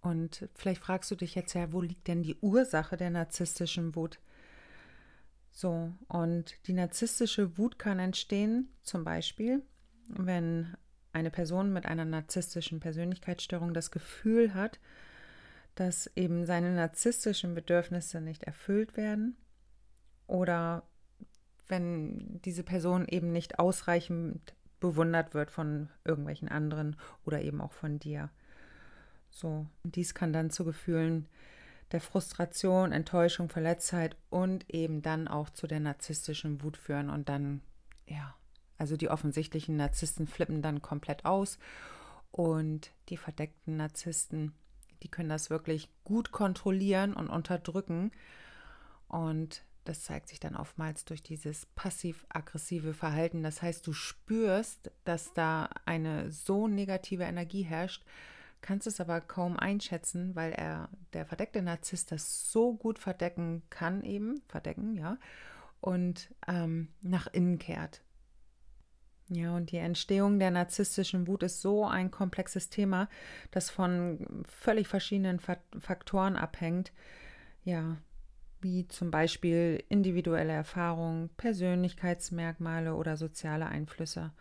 Und 0.00 0.48
vielleicht 0.54 0.82
fragst 0.82 1.10
du 1.12 1.14
dich 1.14 1.34
jetzt 1.36 1.54
ja, 1.54 1.72
wo 1.72 1.80
liegt 1.80 2.08
denn 2.08 2.22
die 2.22 2.36
Ursache 2.40 2.96
der 2.96 3.10
narzisstischen 3.10 3.94
Wut? 3.94 4.18
So, 5.52 5.94
und 6.08 6.54
die 6.66 6.74
narzisstische 6.74 7.56
Wut 7.56 7.78
kann 7.78 8.00
entstehen, 8.00 8.68
zum 8.82 9.04
Beispiel, 9.04 9.62
wenn 10.08 10.76
eine 11.12 11.30
Person 11.30 11.72
mit 11.72 11.86
einer 11.86 12.04
narzisstischen 12.04 12.80
Persönlichkeitsstörung 12.80 13.72
das 13.72 13.90
Gefühl 13.90 14.54
hat, 14.54 14.80
dass 15.76 16.10
eben 16.16 16.46
seine 16.46 16.74
narzisstischen 16.74 17.54
Bedürfnisse 17.54 18.20
nicht 18.20 18.42
erfüllt 18.42 18.96
werden 18.96 19.36
oder 20.26 20.82
wenn 21.68 22.40
diese 22.42 22.64
Person 22.64 23.06
eben 23.06 23.32
nicht 23.32 23.58
ausreichend 23.58 24.54
bewundert 24.80 25.34
wird 25.34 25.50
von 25.50 25.88
irgendwelchen 26.04 26.48
anderen 26.48 26.96
oder 27.24 27.42
eben 27.42 27.60
auch 27.60 27.72
von 27.72 27.98
dir. 27.98 28.30
So, 29.30 29.66
dies 29.84 30.14
kann 30.14 30.32
dann 30.32 30.50
zu 30.50 30.64
Gefühlen 30.64 31.28
der 31.92 32.00
Frustration, 32.00 32.92
Enttäuschung, 32.92 33.48
Verletztheit 33.48 34.16
und 34.30 34.68
eben 34.72 35.02
dann 35.02 35.28
auch 35.28 35.50
zu 35.50 35.66
der 35.66 35.80
narzisstischen 35.80 36.62
Wut 36.62 36.76
führen 36.76 37.10
und 37.10 37.28
dann, 37.28 37.60
ja, 38.06 38.34
also 38.78 38.96
die 38.96 39.08
offensichtlichen 39.08 39.76
Narzissten 39.76 40.26
flippen 40.26 40.62
dann 40.62 40.82
komplett 40.82 41.24
aus 41.24 41.58
und 42.30 42.92
die 43.08 43.16
verdeckten 43.16 43.76
Narzissten, 43.76 44.52
die 45.02 45.08
können 45.08 45.28
das 45.28 45.50
wirklich 45.50 45.88
gut 46.04 46.32
kontrollieren 46.32 47.14
und 47.14 47.28
unterdrücken 47.28 48.10
und 49.08 49.62
das 49.88 50.02
zeigt 50.02 50.28
sich 50.28 50.40
dann 50.40 50.56
oftmals 50.56 51.04
durch 51.04 51.22
dieses 51.22 51.66
passiv-aggressive 51.74 52.94
Verhalten. 52.94 53.42
Das 53.42 53.62
heißt, 53.62 53.86
du 53.86 53.92
spürst, 53.92 54.90
dass 55.04 55.32
da 55.32 55.70
eine 55.84 56.30
so 56.30 56.68
negative 56.68 57.24
Energie 57.24 57.62
herrscht, 57.62 58.04
kannst 58.60 58.86
es 58.86 59.00
aber 59.00 59.20
kaum 59.20 59.58
einschätzen, 59.58 60.34
weil 60.34 60.52
er, 60.52 60.88
der 61.12 61.24
verdeckte 61.26 61.62
Narzisst, 61.62 62.12
das 62.12 62.50
so 62.50 62.74
gut 62.74 62.98
verdecken 62.98 63.62
kann, 63.70 64.02
eben, 64.02 64.42
verdecken, 64.48 64.94
ja, 64.96 65.18
und 65.80 66.34
ähm, 66.48 66.88
nach 67.00 67.26
innen 67.28 67.58
kehrt. 67.58 68.02
Ja, 69.28 69.56
und 69.56 69.72
die 69.72 69.78
Entstehung 69.78 70.38
der 70.38 70.52
narzisstischen 70.52 71.26
Wut 71.26 71.42
ist 71.42 71.60
so 71.60 71.84
ein 71.84 72.12
komplexes 72.12 72.70
Thema, 72.70 73.08
das 73.50 73.70
von 73.70 74.44
völlig 74.44 74.86
verschiedenen 74.86 75.40
Faktoren 75.40 76.36
abhängt. 76.36 76.92
Ja, 77.64 77.96
wie 78.66 78.88
zum 78.88 79.12
Beispiel 79.12 79.84
individuelle 79.88 80.52
Erfahrungen, 80.52 81.30
Persönlichkeitsmerkmale 81.36 82.94
oder 82.94 83.16
soziale 83.16 83.66
Einflüsse. 83.66 84.32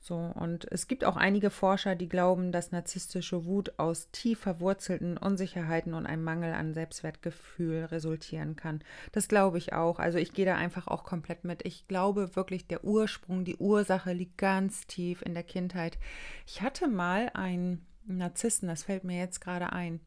So, 0.00 0.16
und 0.16 0.64
es 0.72 0.88
gibt 0.88 1.04
auch 1.04 1.16
einige 1.16 1.50
Forscher, 1.50 1.94
die 1.94 2.08
glauben, 2.08 2.52
dass 2.52 2.72
narzisstische 2.72 3.44
Wut 3.44 3.78
aus 3.78 4.10
tief 4.12 4.38
verwurzelten 4.38 5.18
Unsicherheiten 5.18 5.92
und 5.92 6.06
einem 6.06 6.24
Mangel 6.24 6.54
an 6.54 6.72
Selbstwertgefühl 6.72 7.84
resultieren 7.84 8.56
kann. 8.56 8.80
Das 9.12 9.28
glaube 9.28 9.58
ich 9.58 9.74
auch. 9.74 9.98
Also 9.98 10.16
ich 10.16 10.32
gehe 10.32 10.46
da 10.46 10.56
einfach 10.56 10.86
auch 10.86 11.04
komplett 11.04 11.44
mit. 11.44 11.66
Ich 11.66 11.86
glaube 11.88 12.34
wirklich, 12.34 12.66
der 12.66 12.84
Ursprung, 12.84 13.44
die 13.44 13.56
Ursache 13.56 14.14
liegt 14.14 14.38
ganz 14.38 14.86
tief 14.86 15.20
in 15.20 15.34
der 15.34 15.42
Kindheit. 15.42 15.98
Ich 16.46 16.62
hatte 16.62 16.88
mal 16.88 17.30
einen 17.34 17.84
Narzissten, 18.06 18.68
das 18.68 18.84
fällt 18.84 19.04
mir 19.04 19.18
jetzt 19.18 19.40
gerade 19.40 19.70
ein. 19.74 20.00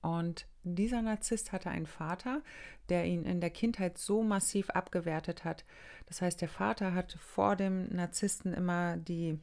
Und 0.00 0.46
dieser 0.64 1.02
Narzisst 1.02 1.52
hatte 1.52 1.70
einen 1.70 1.86
Vater, 1.86 2.42
der 2.88 3.04
ihn 3.04 3.24
in 3.24 3.40
der 3.40 3.50
Kindheit 3.50 3.98
so 3.98 4.22
massiv 4.22 4.70
abgewertet 4.70 5.44
hat. 5.44 5.64
Das 6.06 6.22
heißt, 6.22 6.40
der 6.40 6.48
Vater 6.48 6.94
hat 6.94 7.12
vor 7.20 7.56
dem 7.56 7.88
Narzissten 7.94 8.52
immer 8.52 8.96
die 8.96 9.38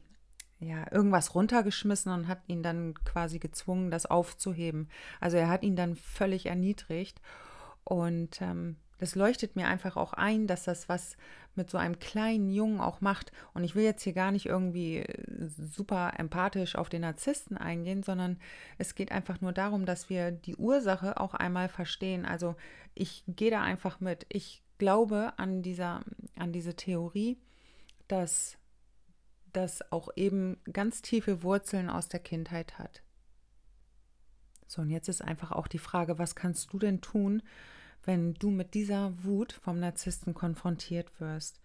ja, 0.60 0.86
irgendwas 0.92 1.34
runtergeschmissen 1.34 2.12
und 2.12 2.28
hat 2.28 2.40
ihn 2.46 2.62
dann 2.62 2.94
quasi 3.04 3.38
gezwungen, 3.38 3.90
das 3.90 4.06
aufzuheben. 4.06 4.88
Also 5.20 5.36
er 5.36 5.48
hat 5.48 5.64
ihn 5.64 5.76
dann 5.76 5.96
völlig 5.96 6.46
erniedrigt. 6.46 7.20
Und 7.84 8.40
ähm, 8.40 8.76
das 9.02 9.16
leuchtet 9.16 9.56
mir 9.56 9.66
einfach 9.66 9.96
auch 9.96 10.12
ein, 10.12 10.46
dass 10.46 10.62
das 10.62 10.88
was 10.88 11.16
mit 11.56 11.68
so 11.68 11.76
einem 11.76 11.98
kleinen 11.98 12.52
Jungen 12.52 12.78
auch 12.78 13.00
macht. 13.00 13.32
Und 13.52 13.64
ich 13.64 13.74
will 13.74 13.82
jetzt 13.82 14.04
hier 14.04 14.12
gar 14.12 14.30
nicht 14.30 14.46
irgendwie 14.46 14.98
äh, 14.98 15.48
super 15.48 16.12
empathisch 16.18 16.76
auf 16.76 16.88
den 16.88 17.00
Narzissten 17.00 17.56
eingehen, 17.56 18.04
sondern 18.04 18.38
es 18.78 18.94
geht 18.94 19.10
einfach 19.10 19.40
nur 19.40 19.52
darum, 19.52 19.86
dass 19.86 20.08
wir 20.08 20.30
die 20.30 20.54
Ursache 20.54 21.18
auch 21.18 21.34
einmal 21.34 21.68
verstehen. 21.68 22.24
Also 22.24 22.54
ich 22.94 23.24
gehe 23.26 23.50
da 23.50 23.60
einfach 23.60 23.98
mit. 23.98 24.24
Ich 24.28 24.62
glaube 24.78 25.32
an 25.36 25.62
dieser, 25.62 26.04
an 26.38 26.52
diese 26.52 26.76
Theorie, 26.76 27.38
dass 28.06 28.56
das 29.52 29.90
auch 29.90 30.10
eben 30.14 30.58
ganz 30.72 31.02
tiefe 31.02 31.42
Wurzeln 31.42 31.90
aus 31.90 32.08
der 32.08 32.20
Kindheit 32.20 32.78
hat. 32.78 33.02
So, 34.68 34.82
und 34.82 34.90
jetzt 34.90 35.08
ist 35.08 35.22
einfach 35.22 35.50
auch 35.50 35.66
die 35.66 35.80
Frage, 35.80 36.20
was 36.20 36.36
kannst 36.36 36.72
du 36.72 36.78
denn 36.78 37.00
tun, 37.00 37.42
wenn 38.04 38.34
du 38.34 38.50
mit 38.50 38.74
dieser 38.74 39.12
Wut 39.24 39.52
vom 39.52 39.78
Narzissten 39.78 40.34
konfrontiert 40.34 41.20
wirst. 41.20 41.60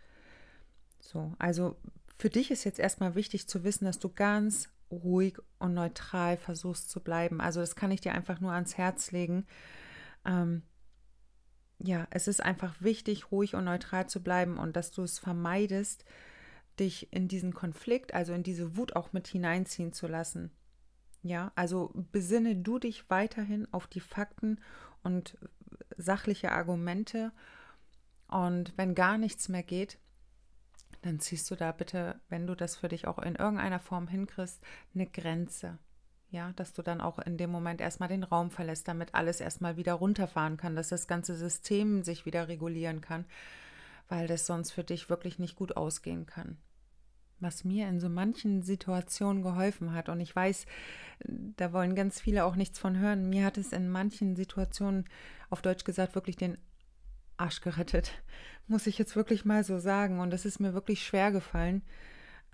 So, 0.99 1.33
also 1.39 1.77
für 2.17 2.29
dich 2.29 2.51
ist 2.51 2.63
jetzt 2.63 2.79
erstmal 2.79 3.15
wichtig 3.15 3.47
zu 3.47 3.63
wissen, 3.63 3.85
dass 3.85 3.99
du 3.99 4.09
ganz 4.09 4.69
ruhig 4.91 5.37
und 5.59 5.73
neutral 5.73 6.37
versuchst 6.37 6.89
zu 6.89 7.01
bleiben. 7.01 7.41
Also 7.41 7.59
das 7.59 7.75
kann 7.75 7.91
ich 7.91 8.01
dir 8.01 8.13
einfach 8.13 8.39
nur 8.39 8.51
ans 8.51 8.77
Herz 8.77 9.11
legen. 9.11 9.45
Ähm, 10.25 10.63
ja, 11.79 12.07
es 12.09 12.27
ist 12.27 12.43
einfach 12.43 12.75
wichtig, 12.81 13.31
ruhig 13.31 13.53
und 13.53 13.65
neutral 13.65 14.07
zu 14.07 14.23
bleiben 14.23 14.57
und 14.57 14.75
dass 14.75 14.91
du 14.91 15.03
es 15.03 15.19
vermeidest, 15.19 16.05
dich 16.79 17.11
in 17.11 17.27
diesen 17.27 17.53
Konflikt, 17.53 18.13
also 18.13 18.33
in 18.33 18.43
diese 18.43 18.77
Wut 18.77 18.95
auch 18.95 19.13
mit 19.13 19.27
hineinziehen 19.27 19.93
zu 19.93 20.07
lassen. 20.07 20.51
Ja, 21.23 21.51
also 21.55 21.91
besinne 22.11 22.55
du 22.55 22.79
dich 22.79 23.09
weiterhin 23.09 23.67
auf 23.73 23.87
die 23.87 23.99
Fakten 23.99 24.59
und 25.03 25.37
sachliche 25.97 26.51
Argumente. 26.51 27.31
Und 28.27 28.73
wenn 28.77 28.95
gar 28.95 29.17
nichts 29.17 29.49
mehr 29.49 29.63
geht, 29.63 29.97
dann 31.01 31.19
ziehst 31.19 31.49
du 31.51 31.55
da 31.55 31.71
bitte, 31.71 32.19
wenn 32.29 32.47
du 32.47 32.55
das 32.55 32.75
für 32.75 32.87
dich 32.87 33.07
auch 33.07 33.19
in 33.19 33.35
irgendeiner 33.35 33.79
Form 33.79 34.07
hinkriegst, 34.07 34.61
eine 34.93 35.07
Grenze. 35.07 35.77
Ja, 36.29 36.51
dass 36.57 36.73
du 36.73 36.81
dann 36.81 36.99
auch 36.99 37.19
in 37.19 37.37
dem 37.37 37.49
Moment 37.49 37.79
erstmal 37.79 38.09
den 38.09 38.23
Raum 38.23 38.51
verlässt, 38.51 38.87
damit 38.89 39.15
alles 39.15 39.39
erstmal 39.39 39.77
wieder 39.77 39.93
runterfahren 39.93 40.57
kann, 40.57 40.75
dass 40.75 40.89
das 40.89 41.07
ganze 41.07 41.35
System 41.35 42.03
sich 42.03 42.25
wieder 42.25 42.49
regulieren 42.49 42.99
kann, 42.99 43.23
weil 44.09 44.27
das 44.27 44.45
sonst 44.45 44.71
für 44.71 44.83
dich 44.83 45.09
wirklich 45.09 45.39
nicht 45.39 45.55
gut 45.55 45.77
ausgehen 45.77 46.25
kann 46.25 46.57
was 47.39 47.63
mir 47.63 47.87
in 47.87 47.99
so 47.99 48.09
manchen 48.09 48.61
Situationen 48.61 49.43
geholfen 49.43 49.93
hat. 49.93 50.09
Und 50.09 50.19
ich 50.19 50.35
weiß, 50.35 50.65
da 51.25 51.73
wollen 51.73 51.95
ganz 51.95 52.19
viele 52.19 52.45
auch 52.45 52.55
nichts 52.55 52.79
von 52.79 52.97
hören. 52.97 53.29
Mir 53.29 53.45
hat 53.45 53.57
es 53.57 53.73
in 53.73 53.89
manchen 53.89 54.35
Situationen, 54.35 55.05
auf 55.49 55.61
Deutsch 55.61 55.83
gesagt, 55.83 56.15
wirklich 56.15 56.35
den 56.35 56.57
Arsch 57.37 57.61
gerettet. 57.61 58.11
Muss 58.67 58.87
ich 58.87 58.97
jetzt 58.97 59.15
wirklich 59.15 59.45
mal 59.45 59.63
so 59.63 59.79
sagen. 59.79 60.19
Und 60.19 60.33
es 60.33 60.45
ist 60.45 60.59
mir 60.59 60.73
wirklich 60.73 61.05
schwer 61.05 61.31
gefallen. 61.31 61.83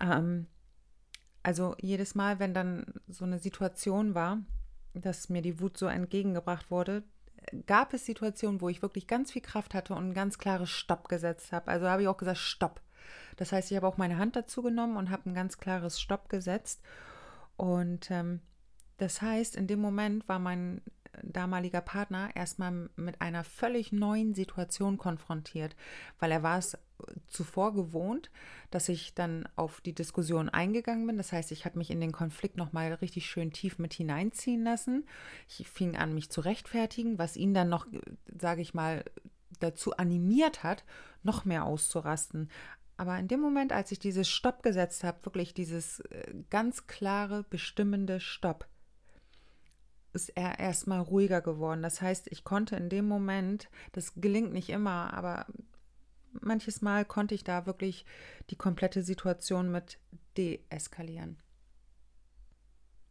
Ähm, 0.00 0.46
also 1.42 1.74
jedes 1.80 2.14
Mal, 2.14 2.38
wenn 2.38 2.54
dann 2.54 2.86
so 3.08 3.24
eine 3.24 3.38
Situation 3.38 4.14
war, 4.14 4.38
dass 4.94 5.28
mir 5.28 5.42
die 5.42 5.60
Wut 5.60 5.76
so 5.76 5.86
entgegengebracht 5.86 6.70
wurde, 6.70 7.02
gab 7.66 7.92
es 7.92 8.06
Situationen, 8.06 8.60
wo 8.60 8.68
ich 8.68 8.82
wirklich 8.82 9.06
ganz 9.06 9.32
viel 9.32 9.42
Kraft 9.42 9.74
hatte 9.74 9.94
und 9.94 10.08
ein 10.08 10.14
ganz 10.14 10.38
klares 10.38 10.70
Stopp 10.70 11.08
gesetzt 11.08 11.52
habe. 11.52 11.68
Also 11.68 11.86
habe 11.86 12.02
ich 12.02 12.08
auch 12.08 12.16
gesagt, 12.16 12.38
Stopp. 12.38 12.80
Das 13.36 13.52
heißt, 13.52 13.70
ich 13.70 13.76
habe 13.76 13.86
auch 13.86 13.96
meine 13.96 14.18
Hand 14.18 14.36
dazu 14.36 14.62
genommen 14.62 14.96
und 14.96 15.10
habe 15.10 15.28
ein 15.28 15.34
ganz 15.34 15.58
klares 15.58 16.00
Stopp 16.00 16.28
gesetzt. 16.28 16.82
Und 17.56 18.10
ähm, 18.10 18.40
das 18.98 19.22
heißt, 19.22 19.56
in 19.56 19.66
dem 19.66 19.80
Moment 19.80 20.28
war 20.28 20.38
mein 20.38 20.82
damaliger 21.22 21.80
Partner 21.80 22.30
erstmal 22.34 22.88
mit 22.96 23.20
einer 23.20 23.44
völlig 23.44 23.92
neuen 23.92 24.34
Situation 24.34 24.98
konfrontiert, 24.98 25.76
weil 26.18 26.32
er 26.32 26.42
war 26.42 26.58
es 26.58 26.76
zuvor 27.28 27.74
gewohnt, 27.74 28.30
dass 28.70 28.88
ich 28.88 29.14
dann 29.14 29.48
auf 29.56 29.80
die 29.80 29.94
Diskussion 29.94 30.48
eingegangen 30.48 31.06
bin. 31.06 31.16
Das 31.16 31.32
heißt, 31.32 31.52
ich 31.52 31.64
habe 31.64 31.78
mich 31.78 31.90
in 31.90 32.00
den 32.00 32.12
Konflikt 32.12 32.56
nochmal 32.56 32.92
richtig 32.94 33.26
schön 33.26 33.52
tief 33.52 33.78
mit 33.78 33.94
hineinziehen 33.94 34.64
lassen. 34.64 35.06
Ich 35.48 35.68
fing 35.68 35.96
an, 35.96 36.14
mich 36.14 36.30
zu 36.30 36.40
rechtfertigen, 36.40 37.18
was 37.18 37.36
ihn 37.36 37.54
dann 37.54 37.68
noch, 37.68 37.86
sage 38.38 38.62
ich 38.62 38.74
mal, 38.74 39.04
dazu 39.60 39.96
animiert 39.96 40.62
hat, 40.62 40.84
noch 41.22 41.44
mehr 41.44 41.64
auszurasten. 41.64 42.50
Aber 42.96 43.18
in 43.18 43.28
dem 43.28 43.40
Moment, 43.40 43.72
als 43.72 43.90
ich 43.92 43.98
dieses 43.98 44.28
Stopp 44.28 44.62
gesetzt 44.62 45.04
habe, 45.04 45.24
wirklich 45.24 45.52
dieses 45.54 46.00
äh, 46.00 46.34
ganz 46.50 46.86
klare, 46.86 47.44
bestimmende 47.44 48.20
Stopp, 48.20 48.68
ist 50.12 50.30
er 50.36 50.60
erstmal 50.60 51.00
ruhiger 51.00 51.40
geworden. 51.40 51.82
Das 51.82 52.00
heißt, 52.00 52.28
ich 52.30 52.44
konnte 52.44 52.76
in 52.76 52.88
dem 52.88 53.06
Moment, 53.06 53.68
das 53.92 54.14
gelingt 54.14 54.52
nicht 54.52 54.70
immer, 54.70 55.12
aber 55.12 55.46
manches 56.40 56.82
Mal 56.82 57.04
konnte 57.04 57.34
ich 57.34 57.44
da 57.44 57.66
wirklich 57.66 58.06
die 58.50 58.56
komplette 58.56 59.02
Situation 59.02 59.72
mit 59.72 59.98
deeskalieren. 60.36 61.38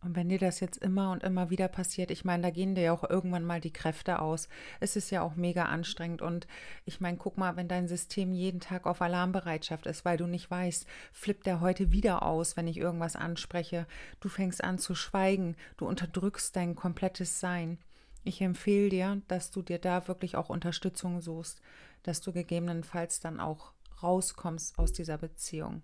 Und 0.04 0.16
wenn 0.18 0.28
dir 0.28 0.39
das 0.39 0.60
jetzt 0.60 0.78
immer 0.78 1.12
und 1.12 1.24
immer 1.24 1.50
wieder 1.50 1.68
passiert, 1.70 2.12
ich 2.12 2.26
meine, 2.26 2.44
da 2.44 2.50
gehen 2.50 2.76
dir 2.76 2.84
ja 2.84 2.94
auch 2.94 3.10
irgendwann 3.10 3.46
mal 3.46 3.62
die 3.62 3.72
Kräfte 3.72 4.20
aus. 4.20 4.50
Es 4.80 4.96
ist 4.96 5.12
ja 5.12 5.22
auch 5.22 5.36
mega 5.36 5.66
anstrengend. 5.66 6.22
Und 6.22 6.46
ich 6.86 7.00
meine, 7.00 7.18
guck 7.18 7.38
mal, 7.38 7.56
wenn 7.56 7.70
dein 7.70 7.88
System 7.88 8.34
jeden 8.34 8.60
Tag 8.60 8.86
auf 8.86 9.02
Alarmbereitschaft 9.02 9.86
ist, 9.86 10.04
weil 10.04 10.18
du 10.18 10.28
nicht 10.28 10.52
weißt, 10.52 10.86
flippt 11.13 11.46
der 11.46 11.62
heute 11.62 11.92
wieder 11.92 12.24
aus, 12.24 12.58
wenn 12.58 12.68
ich 12.68 12.78
irgendwas 12.78 13.16
anspreche. 13.16 13.88
Du 14.20 14.28
fängst 14.28 14.63
an 14.63 14.78
zu 14.78 14.94
schweigen, 14.94 15.56
du 15.78 15.88
unterdrückst 15.88 16.56
dein 16.56 16.76
komplettes 16.76 17.39
Sein. 17.39 17.78
Ich 18.26 18.42
empfehle 18.42 18.89
dir, 18.89 19.22
dass 19.28 19.52
du 19.52 19.62
dir 19.62 19.80
da 19.80 20.08
wirklich 20.08 20.36
auch 20.36 20.50
Unterstützung 20.50 21.22
suchst, 21.22 21.62
dass 22.04 22.22
du 22.22 22.34
gegebenenfalls 22.34 23.20
dann 23.20 23.39
auch 23.39 23.74
rauskommst 24.02 24.78
aus 24.78 24.92
dieser 24.92 25.18
Beziehung. 25.18 25.84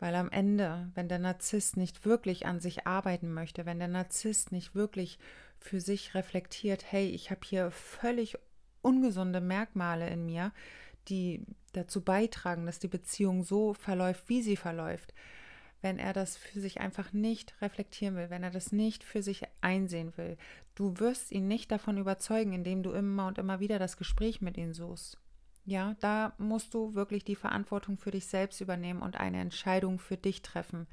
Weil 0.00 0.14
am 0.14 0.30
Ende, 0.30 0.90
wenn 0.94 1.08
der 1.08 1.18
Narzisst 1.18 1.76
nicht 1.76 2.04
wirklich 2.04 2.46
an 2.46 2.60
sich 2.60 2.86
arbeiten 2.86 3.32
möchte, 3.32 3.66
wenn 3.66 3.78
der 3.78 3.88
Narzisst 3.88 4.52
nicht 4.52 4.74
wirklich 4.74 5.18
für 5.58 5.80
sich 5.80 6.14
reflektiert, 6.14 6.84
hey, 6.90 7.08
ich 7.08 7.30
habe 7.30 7.40
hier 7.44 7.70
völlig 7.70 8.38
ungesunde 8.80 9.40
Merkmale 9.40 10.08
in 10.08 10.24
mir, 10.24 10.52
die 11.08 11.44
dazu 11.72 12.02
beitragen, 12.02 12.66
dass 12.66 12.78
die 12.78 12.88
Beziehung 12.88 13.42
so 13.42 13.74
verläuft, 13.74 14.28
wie 14.28 14.42
sie 14.42 14.56
verläuft, 14.56 15.14
wenn 15.80 15.98
er 15.98 16.12
das 16.12 16.36
für 16.36 16.60
sich 16.60 16.80
einfach 16.80 17.12
nicht 17.12 17.60
reflektieren 17.60 18.16
will, 18.16 18.30
wenn 18.30 18.42
er 18.42 18.50
das 18.50 18.72
nicht 18.72 19.02
für 19.02 19.22
sich 19.22 19.42
einsehen 19.60 20.16
will. 20.16 20.36
Du 20.74 20.98
wirst 20.98 21.32
ihn 21.32 21.48
nicht 21.48 21.72
davon 21.72 21.98
überzeugen, 21.98 22.52
indem 22.52 22.82
du 22.82 22.92
immer 22.92 23.26
und 23.26 23.38
immer 23.38 23.58
wieder 23.60 23.78
das 23.78 23.96
Gespräch 23.96 24.40
mit 24.40 24.56
ihm 24.56 24.72
suchst. 24.72 25.18
Ja, 25.68 25.94
da 26.00 26.32
musst 26.38 26.72
du 26.72 26.94
wirklich 26.94 27.24
die 27.24 27.36
Verantwortung 27.36 27.98
für 27.98 28.10
dich 28.10 28.24
selbst 28.24 28.62
übernehmen 28.62 29.02
und 29.02 29.20
eine 29.20 29.38
Entscheidung 29.38 29.98
für 29.98 30.16
dich 30.16 30.40
treffen 30.40 30.86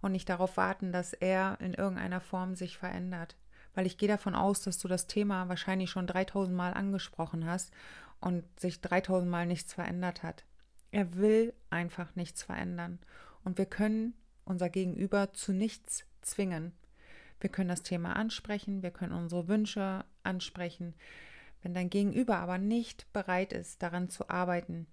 und 0.00 0.12
nicht 0.12 0.28
darauf 0.28 0.56
warten, 0.56 0.92
dass 0.92 1.12
er 1.12 1.60
in 1.60 1.74
irgendeiner 1.74 2.20
Form 2.20 2.54
sich 2.54 2.78
verändert. 2.78 3.36
Weil 3.74 3.84
ich 3.84 3.98
gehe 3.98 4.08
davon 4.08 4.36
aus, 4.36 4.62
dass 4.62 4.78
du 4.78 4.86
das 4.86 5.08
Thema 5.08 5.48
wahrscheinlich 5.48 5.90
schon 5.90 6.06
3000 6.06 6.56
Mal 6.56 6.72
angesprochen 6.72 7.46
hast 7.46 7.72
und 8.20 8.44
sich 8.60 8.80
3000 8.80 9.28
Mal 9.28 9.44
nichts 9.44 9.74
verändert 9.74 10.22
hat. 10.22 10.44
Er 10.92 11.16
will 11.16 11.52
einfach 11.70 12.14
nichts 12.14 12.44
verändern. 12.44 13.00
Und 13.42 13.58
wir 13.58 13.66
können 13.66 14.14
unser 14.44 14.68
Gegenüber 14.68 15.32
zu 15.32 15.52
nichts 15.52 16.04
zwingen. 16.20 16.70
Wir 17.40 17.50
können 17.50 17.70
das 17.70 17.82
Thema 17.82 18.14
ansprechen, 18.14 18.84
wir 18.84 18.92
können 18.92 19.14
unsere 19.14 19.48
Wünsche 19.48 20.04
ansprechen, 20.22 20.94
wenn 21.62 21.74
dein 21.74 21.90
Gegenüber 21.90 22.38
aber 22.38 22.58
nicht 22.58 23.10
bereit 23.12 23.52
ist, 23.52 23.82
daran 23.82 24.08
zu 24.08 24.28
arbeiten, 24.28 24.86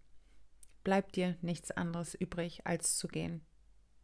bleibt 0.83 1.15
dir 1.15 1.35
nichts 1.41 1.71
anderes 1.71 2.15
übrig, 2.15 2.61
als 2.65 2.97
zu 2.97 3.07
gehen. 3.07 3.41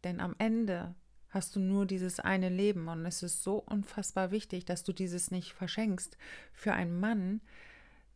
Denn 0.04 0.20
am 0.20 0.34
Ende 0.38 0.94
hast 1.30 1.56
du 1.56 1.60
nur 1.60 1.86
dieses 1.86 2.20
eine 2.20 2.48
Leben 2.48 2.88
und 2.88 3.06
es 3.06 3.22
ist 3.22 3.42
so 3.42 3.58
unfassbar 3.58 4.30
wichtig, 4.30 4.64
dass 4.64 4.84
du 4.84 4.92
dieses 4.92 5.30
nicht 5.30 5.52
verschenkst 5.52 6.18
für 6.52 6.72
einen 6.72 6.98
Mann, 6.98 7.40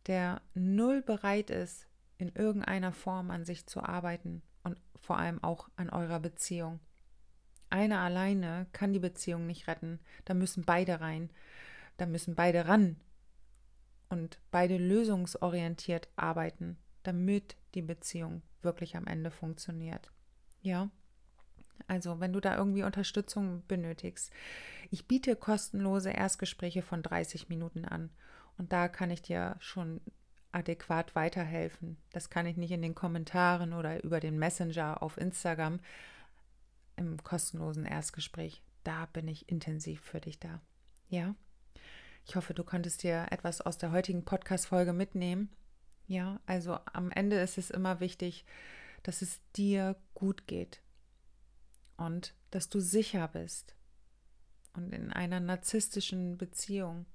der 0.07 0.41
null 0.53 1.01
bereit 1.01 1.49
ist, 1.49 1.87
in 2.17 2.29
irgendeiner 2.29 2.91
Form 2.91 3.31
an 3.31 3.45
sich 3.45 3.65
zu 3.67 3.81
arbeiten 3.81 4.41
und 4.63 4.79
vor 4.95 5.17
allem 5.17 5.43
auch 5.43 5.69
an 5.75 5.89
eurer 5.89 6.19
Beziehung. 6.19 6.79
Einer 7.69 7.99
alleine 7.99 8.67
kann 8.73 8.93
die 8.93 8.99
Beziehung 8.99 9.47
nicht 9.47 9.67
retten, 9.67 9.99
da 10.25 10.33
müssen 10.33 10.63
beide 10.63 10.99
rein, 10.99 11.31
da 11.97 12.05
müssen 12.05 12.35
beide 12.35 12.67
ran 12.67 12.97
und 14.11 14.39
beide 14.51 14.77
lösungsorientiert 14.77 16.09
arbeiten, 16.17 16.77
damit 17.03 17.55
die 17.73 17.81
Beziehung 17.81 18.41
wirklich 18.61 18.97
am 18.97 19.07
Ende 19.07 19.31
funktioniert. 19.31 20.11
Ja? 20.61 20.91
Also, 21.87 22.19
wenn 22.19 22.33
du 22.33 22.41
da 22.41 22.57
irgendwie 22.57 22.83
Unterstützung 22.83 23.63
benötigst, 23.67 24.31
ich 24.91 25.07
biete 25.07 25.35
kostenlose 25.35 26.11
Erstgespräche 26.11 26.81
von 26.81 27.01
30 27.01 27.49
Minuten 27.49 27.85
an 27.85 28.11
und 28.57 28.73
da 28.73 28.89
kann 28.89 29.09
ich 29.09 29.21
dir 29.21 29.55
schon 29.59 30.01
adäquat 30.51 31.15
weiterhelfen. 31.15 31.97
Das 32.11 32.29
kann 32.29 32.45
ich 32.45 32.57
nicht 32.57 32.71
in 32.71 32.81
den 32.81 32.95
Kommentaren 32.95 33.73
oder 33.73 34.03
über 34.03 34.19
den 34.19 34.37
Messenger 34.37 35.01
auf 35.01 35.17
Instagram 35.17 35.79
im 36.97 37.23
kostenlosen 37.23 37.85
Erstgespräch. 37.85 38.61
Da 38.83 39.05
bin 39.07 39.29
ich 39.29 39.47
intensiv 39.47 40.01
für 40.01 40.19
dich 40.19 40.39
da. 40.39 40.61
Ja? 41.07 41.35
Ich 42.25 42.35
hoffe, 42.35 42.53
du 42.53 42.63
konntest 42.63 43.03
dir 43.03 43.27
etwas 43.31 43.61
aus 43.61 43.77
der 43.77 43.91
heutigen 43.91 44.23
Podcast-Folge 44.23 44.93
mitnehmen. 44.93 45.49
Ja, 46.07 46.39
also 46.45 46.79
am 46.93 47.11
Ende 47.11 47.39
ist 47.39 47.57
es 47.57 47.69
immer 47.69 47.99
wichtig, 47.99 48.45
dass 49.03 49.21
es 49.21 49.41
dir 49.55 49.95
gut 50.13 50.47
geht 50.47 50.81
und 51.97 52.33
dass 52.51 52.69
du 52.69 52.79
sicher 52.79 53.27
bist. 53.27 53.75
Und 54.73 54.93
in 54.93 55.11
einer 55.11 55.39
narzisstischen 55.39 56.37
Beziehung, 56.37 57.05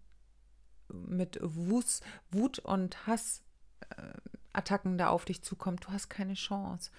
mit 0.89 1.39
Wut, 1.41 2.01
Wut 2.31 2.59
und 2.59 3.07
Hass 3.07 3.43
äh, 3.89 4.13
Attacken 4.57 4.97
da 4.97 5.09
auf 5.09 5.25
dich 5.25 5.43
zukommt. 5.43 5.85
Du 5.85 5.89
hast 5.89 6.09
keine 6.09 6.33
Chance. 6.33 6.91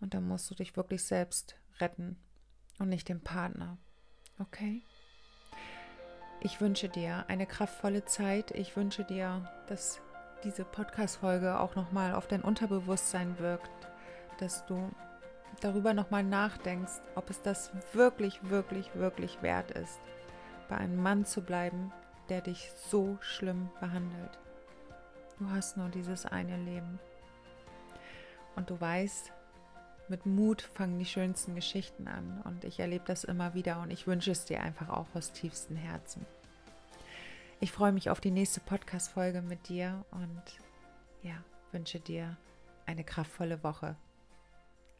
Und 0.00 0.14
da 0.14 0.20
musst 0.20 0.50
du 0.50 0.54
dich 0.54 0.76
wirklich 0.76 1.04
selbst 1.04 1.56
retten 1.78 2.16
und 2.78 2.88
nicht 2.88 3.08
den 3.08 3.22
Partner. 3.22 3.78
Okay? 4.38 4.82
Ich 6.40 6.60
wünsche 6.60 6.88
dir 6.88 7.24
eine 7.28 7.46
kraftvolle 7.46 8.04
Zeit. 8.04 8.50
Ich 8.50 8.76
wünsche 8.76 9.04
dir, 9.04 9.48
dass 9.68 10.00
diese 10.42 10.64
Podcast-Folge 10.64 11.60
auch 11.60 11.76
nochmal 11.76 12.14
auf 12.14 12.26
dein 12.26 12.42
Unterbewusstsein 12.42 13.38
wirkt, 13.38 13.70
dass 14.38 14.66
du 14.66 14.90
darüber 15.60 15.94
nochmal 15.94 16.24
nachdenkst, 16.24 17.00
ob 17.14 17.30
es 17.30 17.40
das 17.42 17.70
wirklich, 17.92 18.40
wirklich, 18.50 18.92
wirklich 18.96 19.40
wert 19.42 19.70
ist, 19.70 20.00
bei 20.68 20.76
einem 20.76 21.00
Mann 21.00 21.24
zu 21.24 21.42
bleiben, 21.42 21.92
der 22.28 22.40
dich 22.40 22.72
so 22.90 23.18
schlimm 23.20 23.70
behandelt. 23.80 24.38
Du 25.42 25.50
hast 25.50 25.76
nur 25.76 25.88
dieses 25.88 26.24
eine 26.24 26.56
Leben. 26.56 27.00
Und 28.54 28.70
du 28.70 28.80
weißt, 28.80 29.32
mit 30.06 30.24
Mut 30.24 30.62
fangen 30.62 31.00
die 31.00 31.04
schönsten 31.04 31.56
Geschichten 31.56 32.06
an. 32.06 32.40
Und 32.44 32.62
ich 32.62 32.78
erlebe 32.78 33.04
das 33.06 33.24
immer 33.24 33.52
wieder 33.52 33.80
und 33.80 33.90
ich 33.90 34.06
wünsche 34.06 34.30
es 34.30 34.44
dir 34.44 34.60
einfach 34.60 34.88
auch 34.88 35.08
aus 35.14 35.32
tiefstem 35.32 35.76
Herzen. 35.76 36.24
Ich 37.58 37.72
freue 37.72 37.90
mich 37.90 38.08
auf 38.08 38.20
die 38.20 38.30
nächste 38.30 38.60
Podcast-Folge 38.60 39.42
mit 39.42 39.68
dir 39.68 40.04
und 40.12 40.42
ja, 41.22 41.34
wünsche 41.72 41.98
dir 41.98 42.36
eine 42.86 43.02
kraftvolle 43.02 43.64
Woche. 43.64 43.96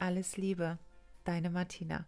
Alles 0.00 0.36
Liebe, 0.36 0.76
deine 1.22 1.50
Martina. 1.50 2.04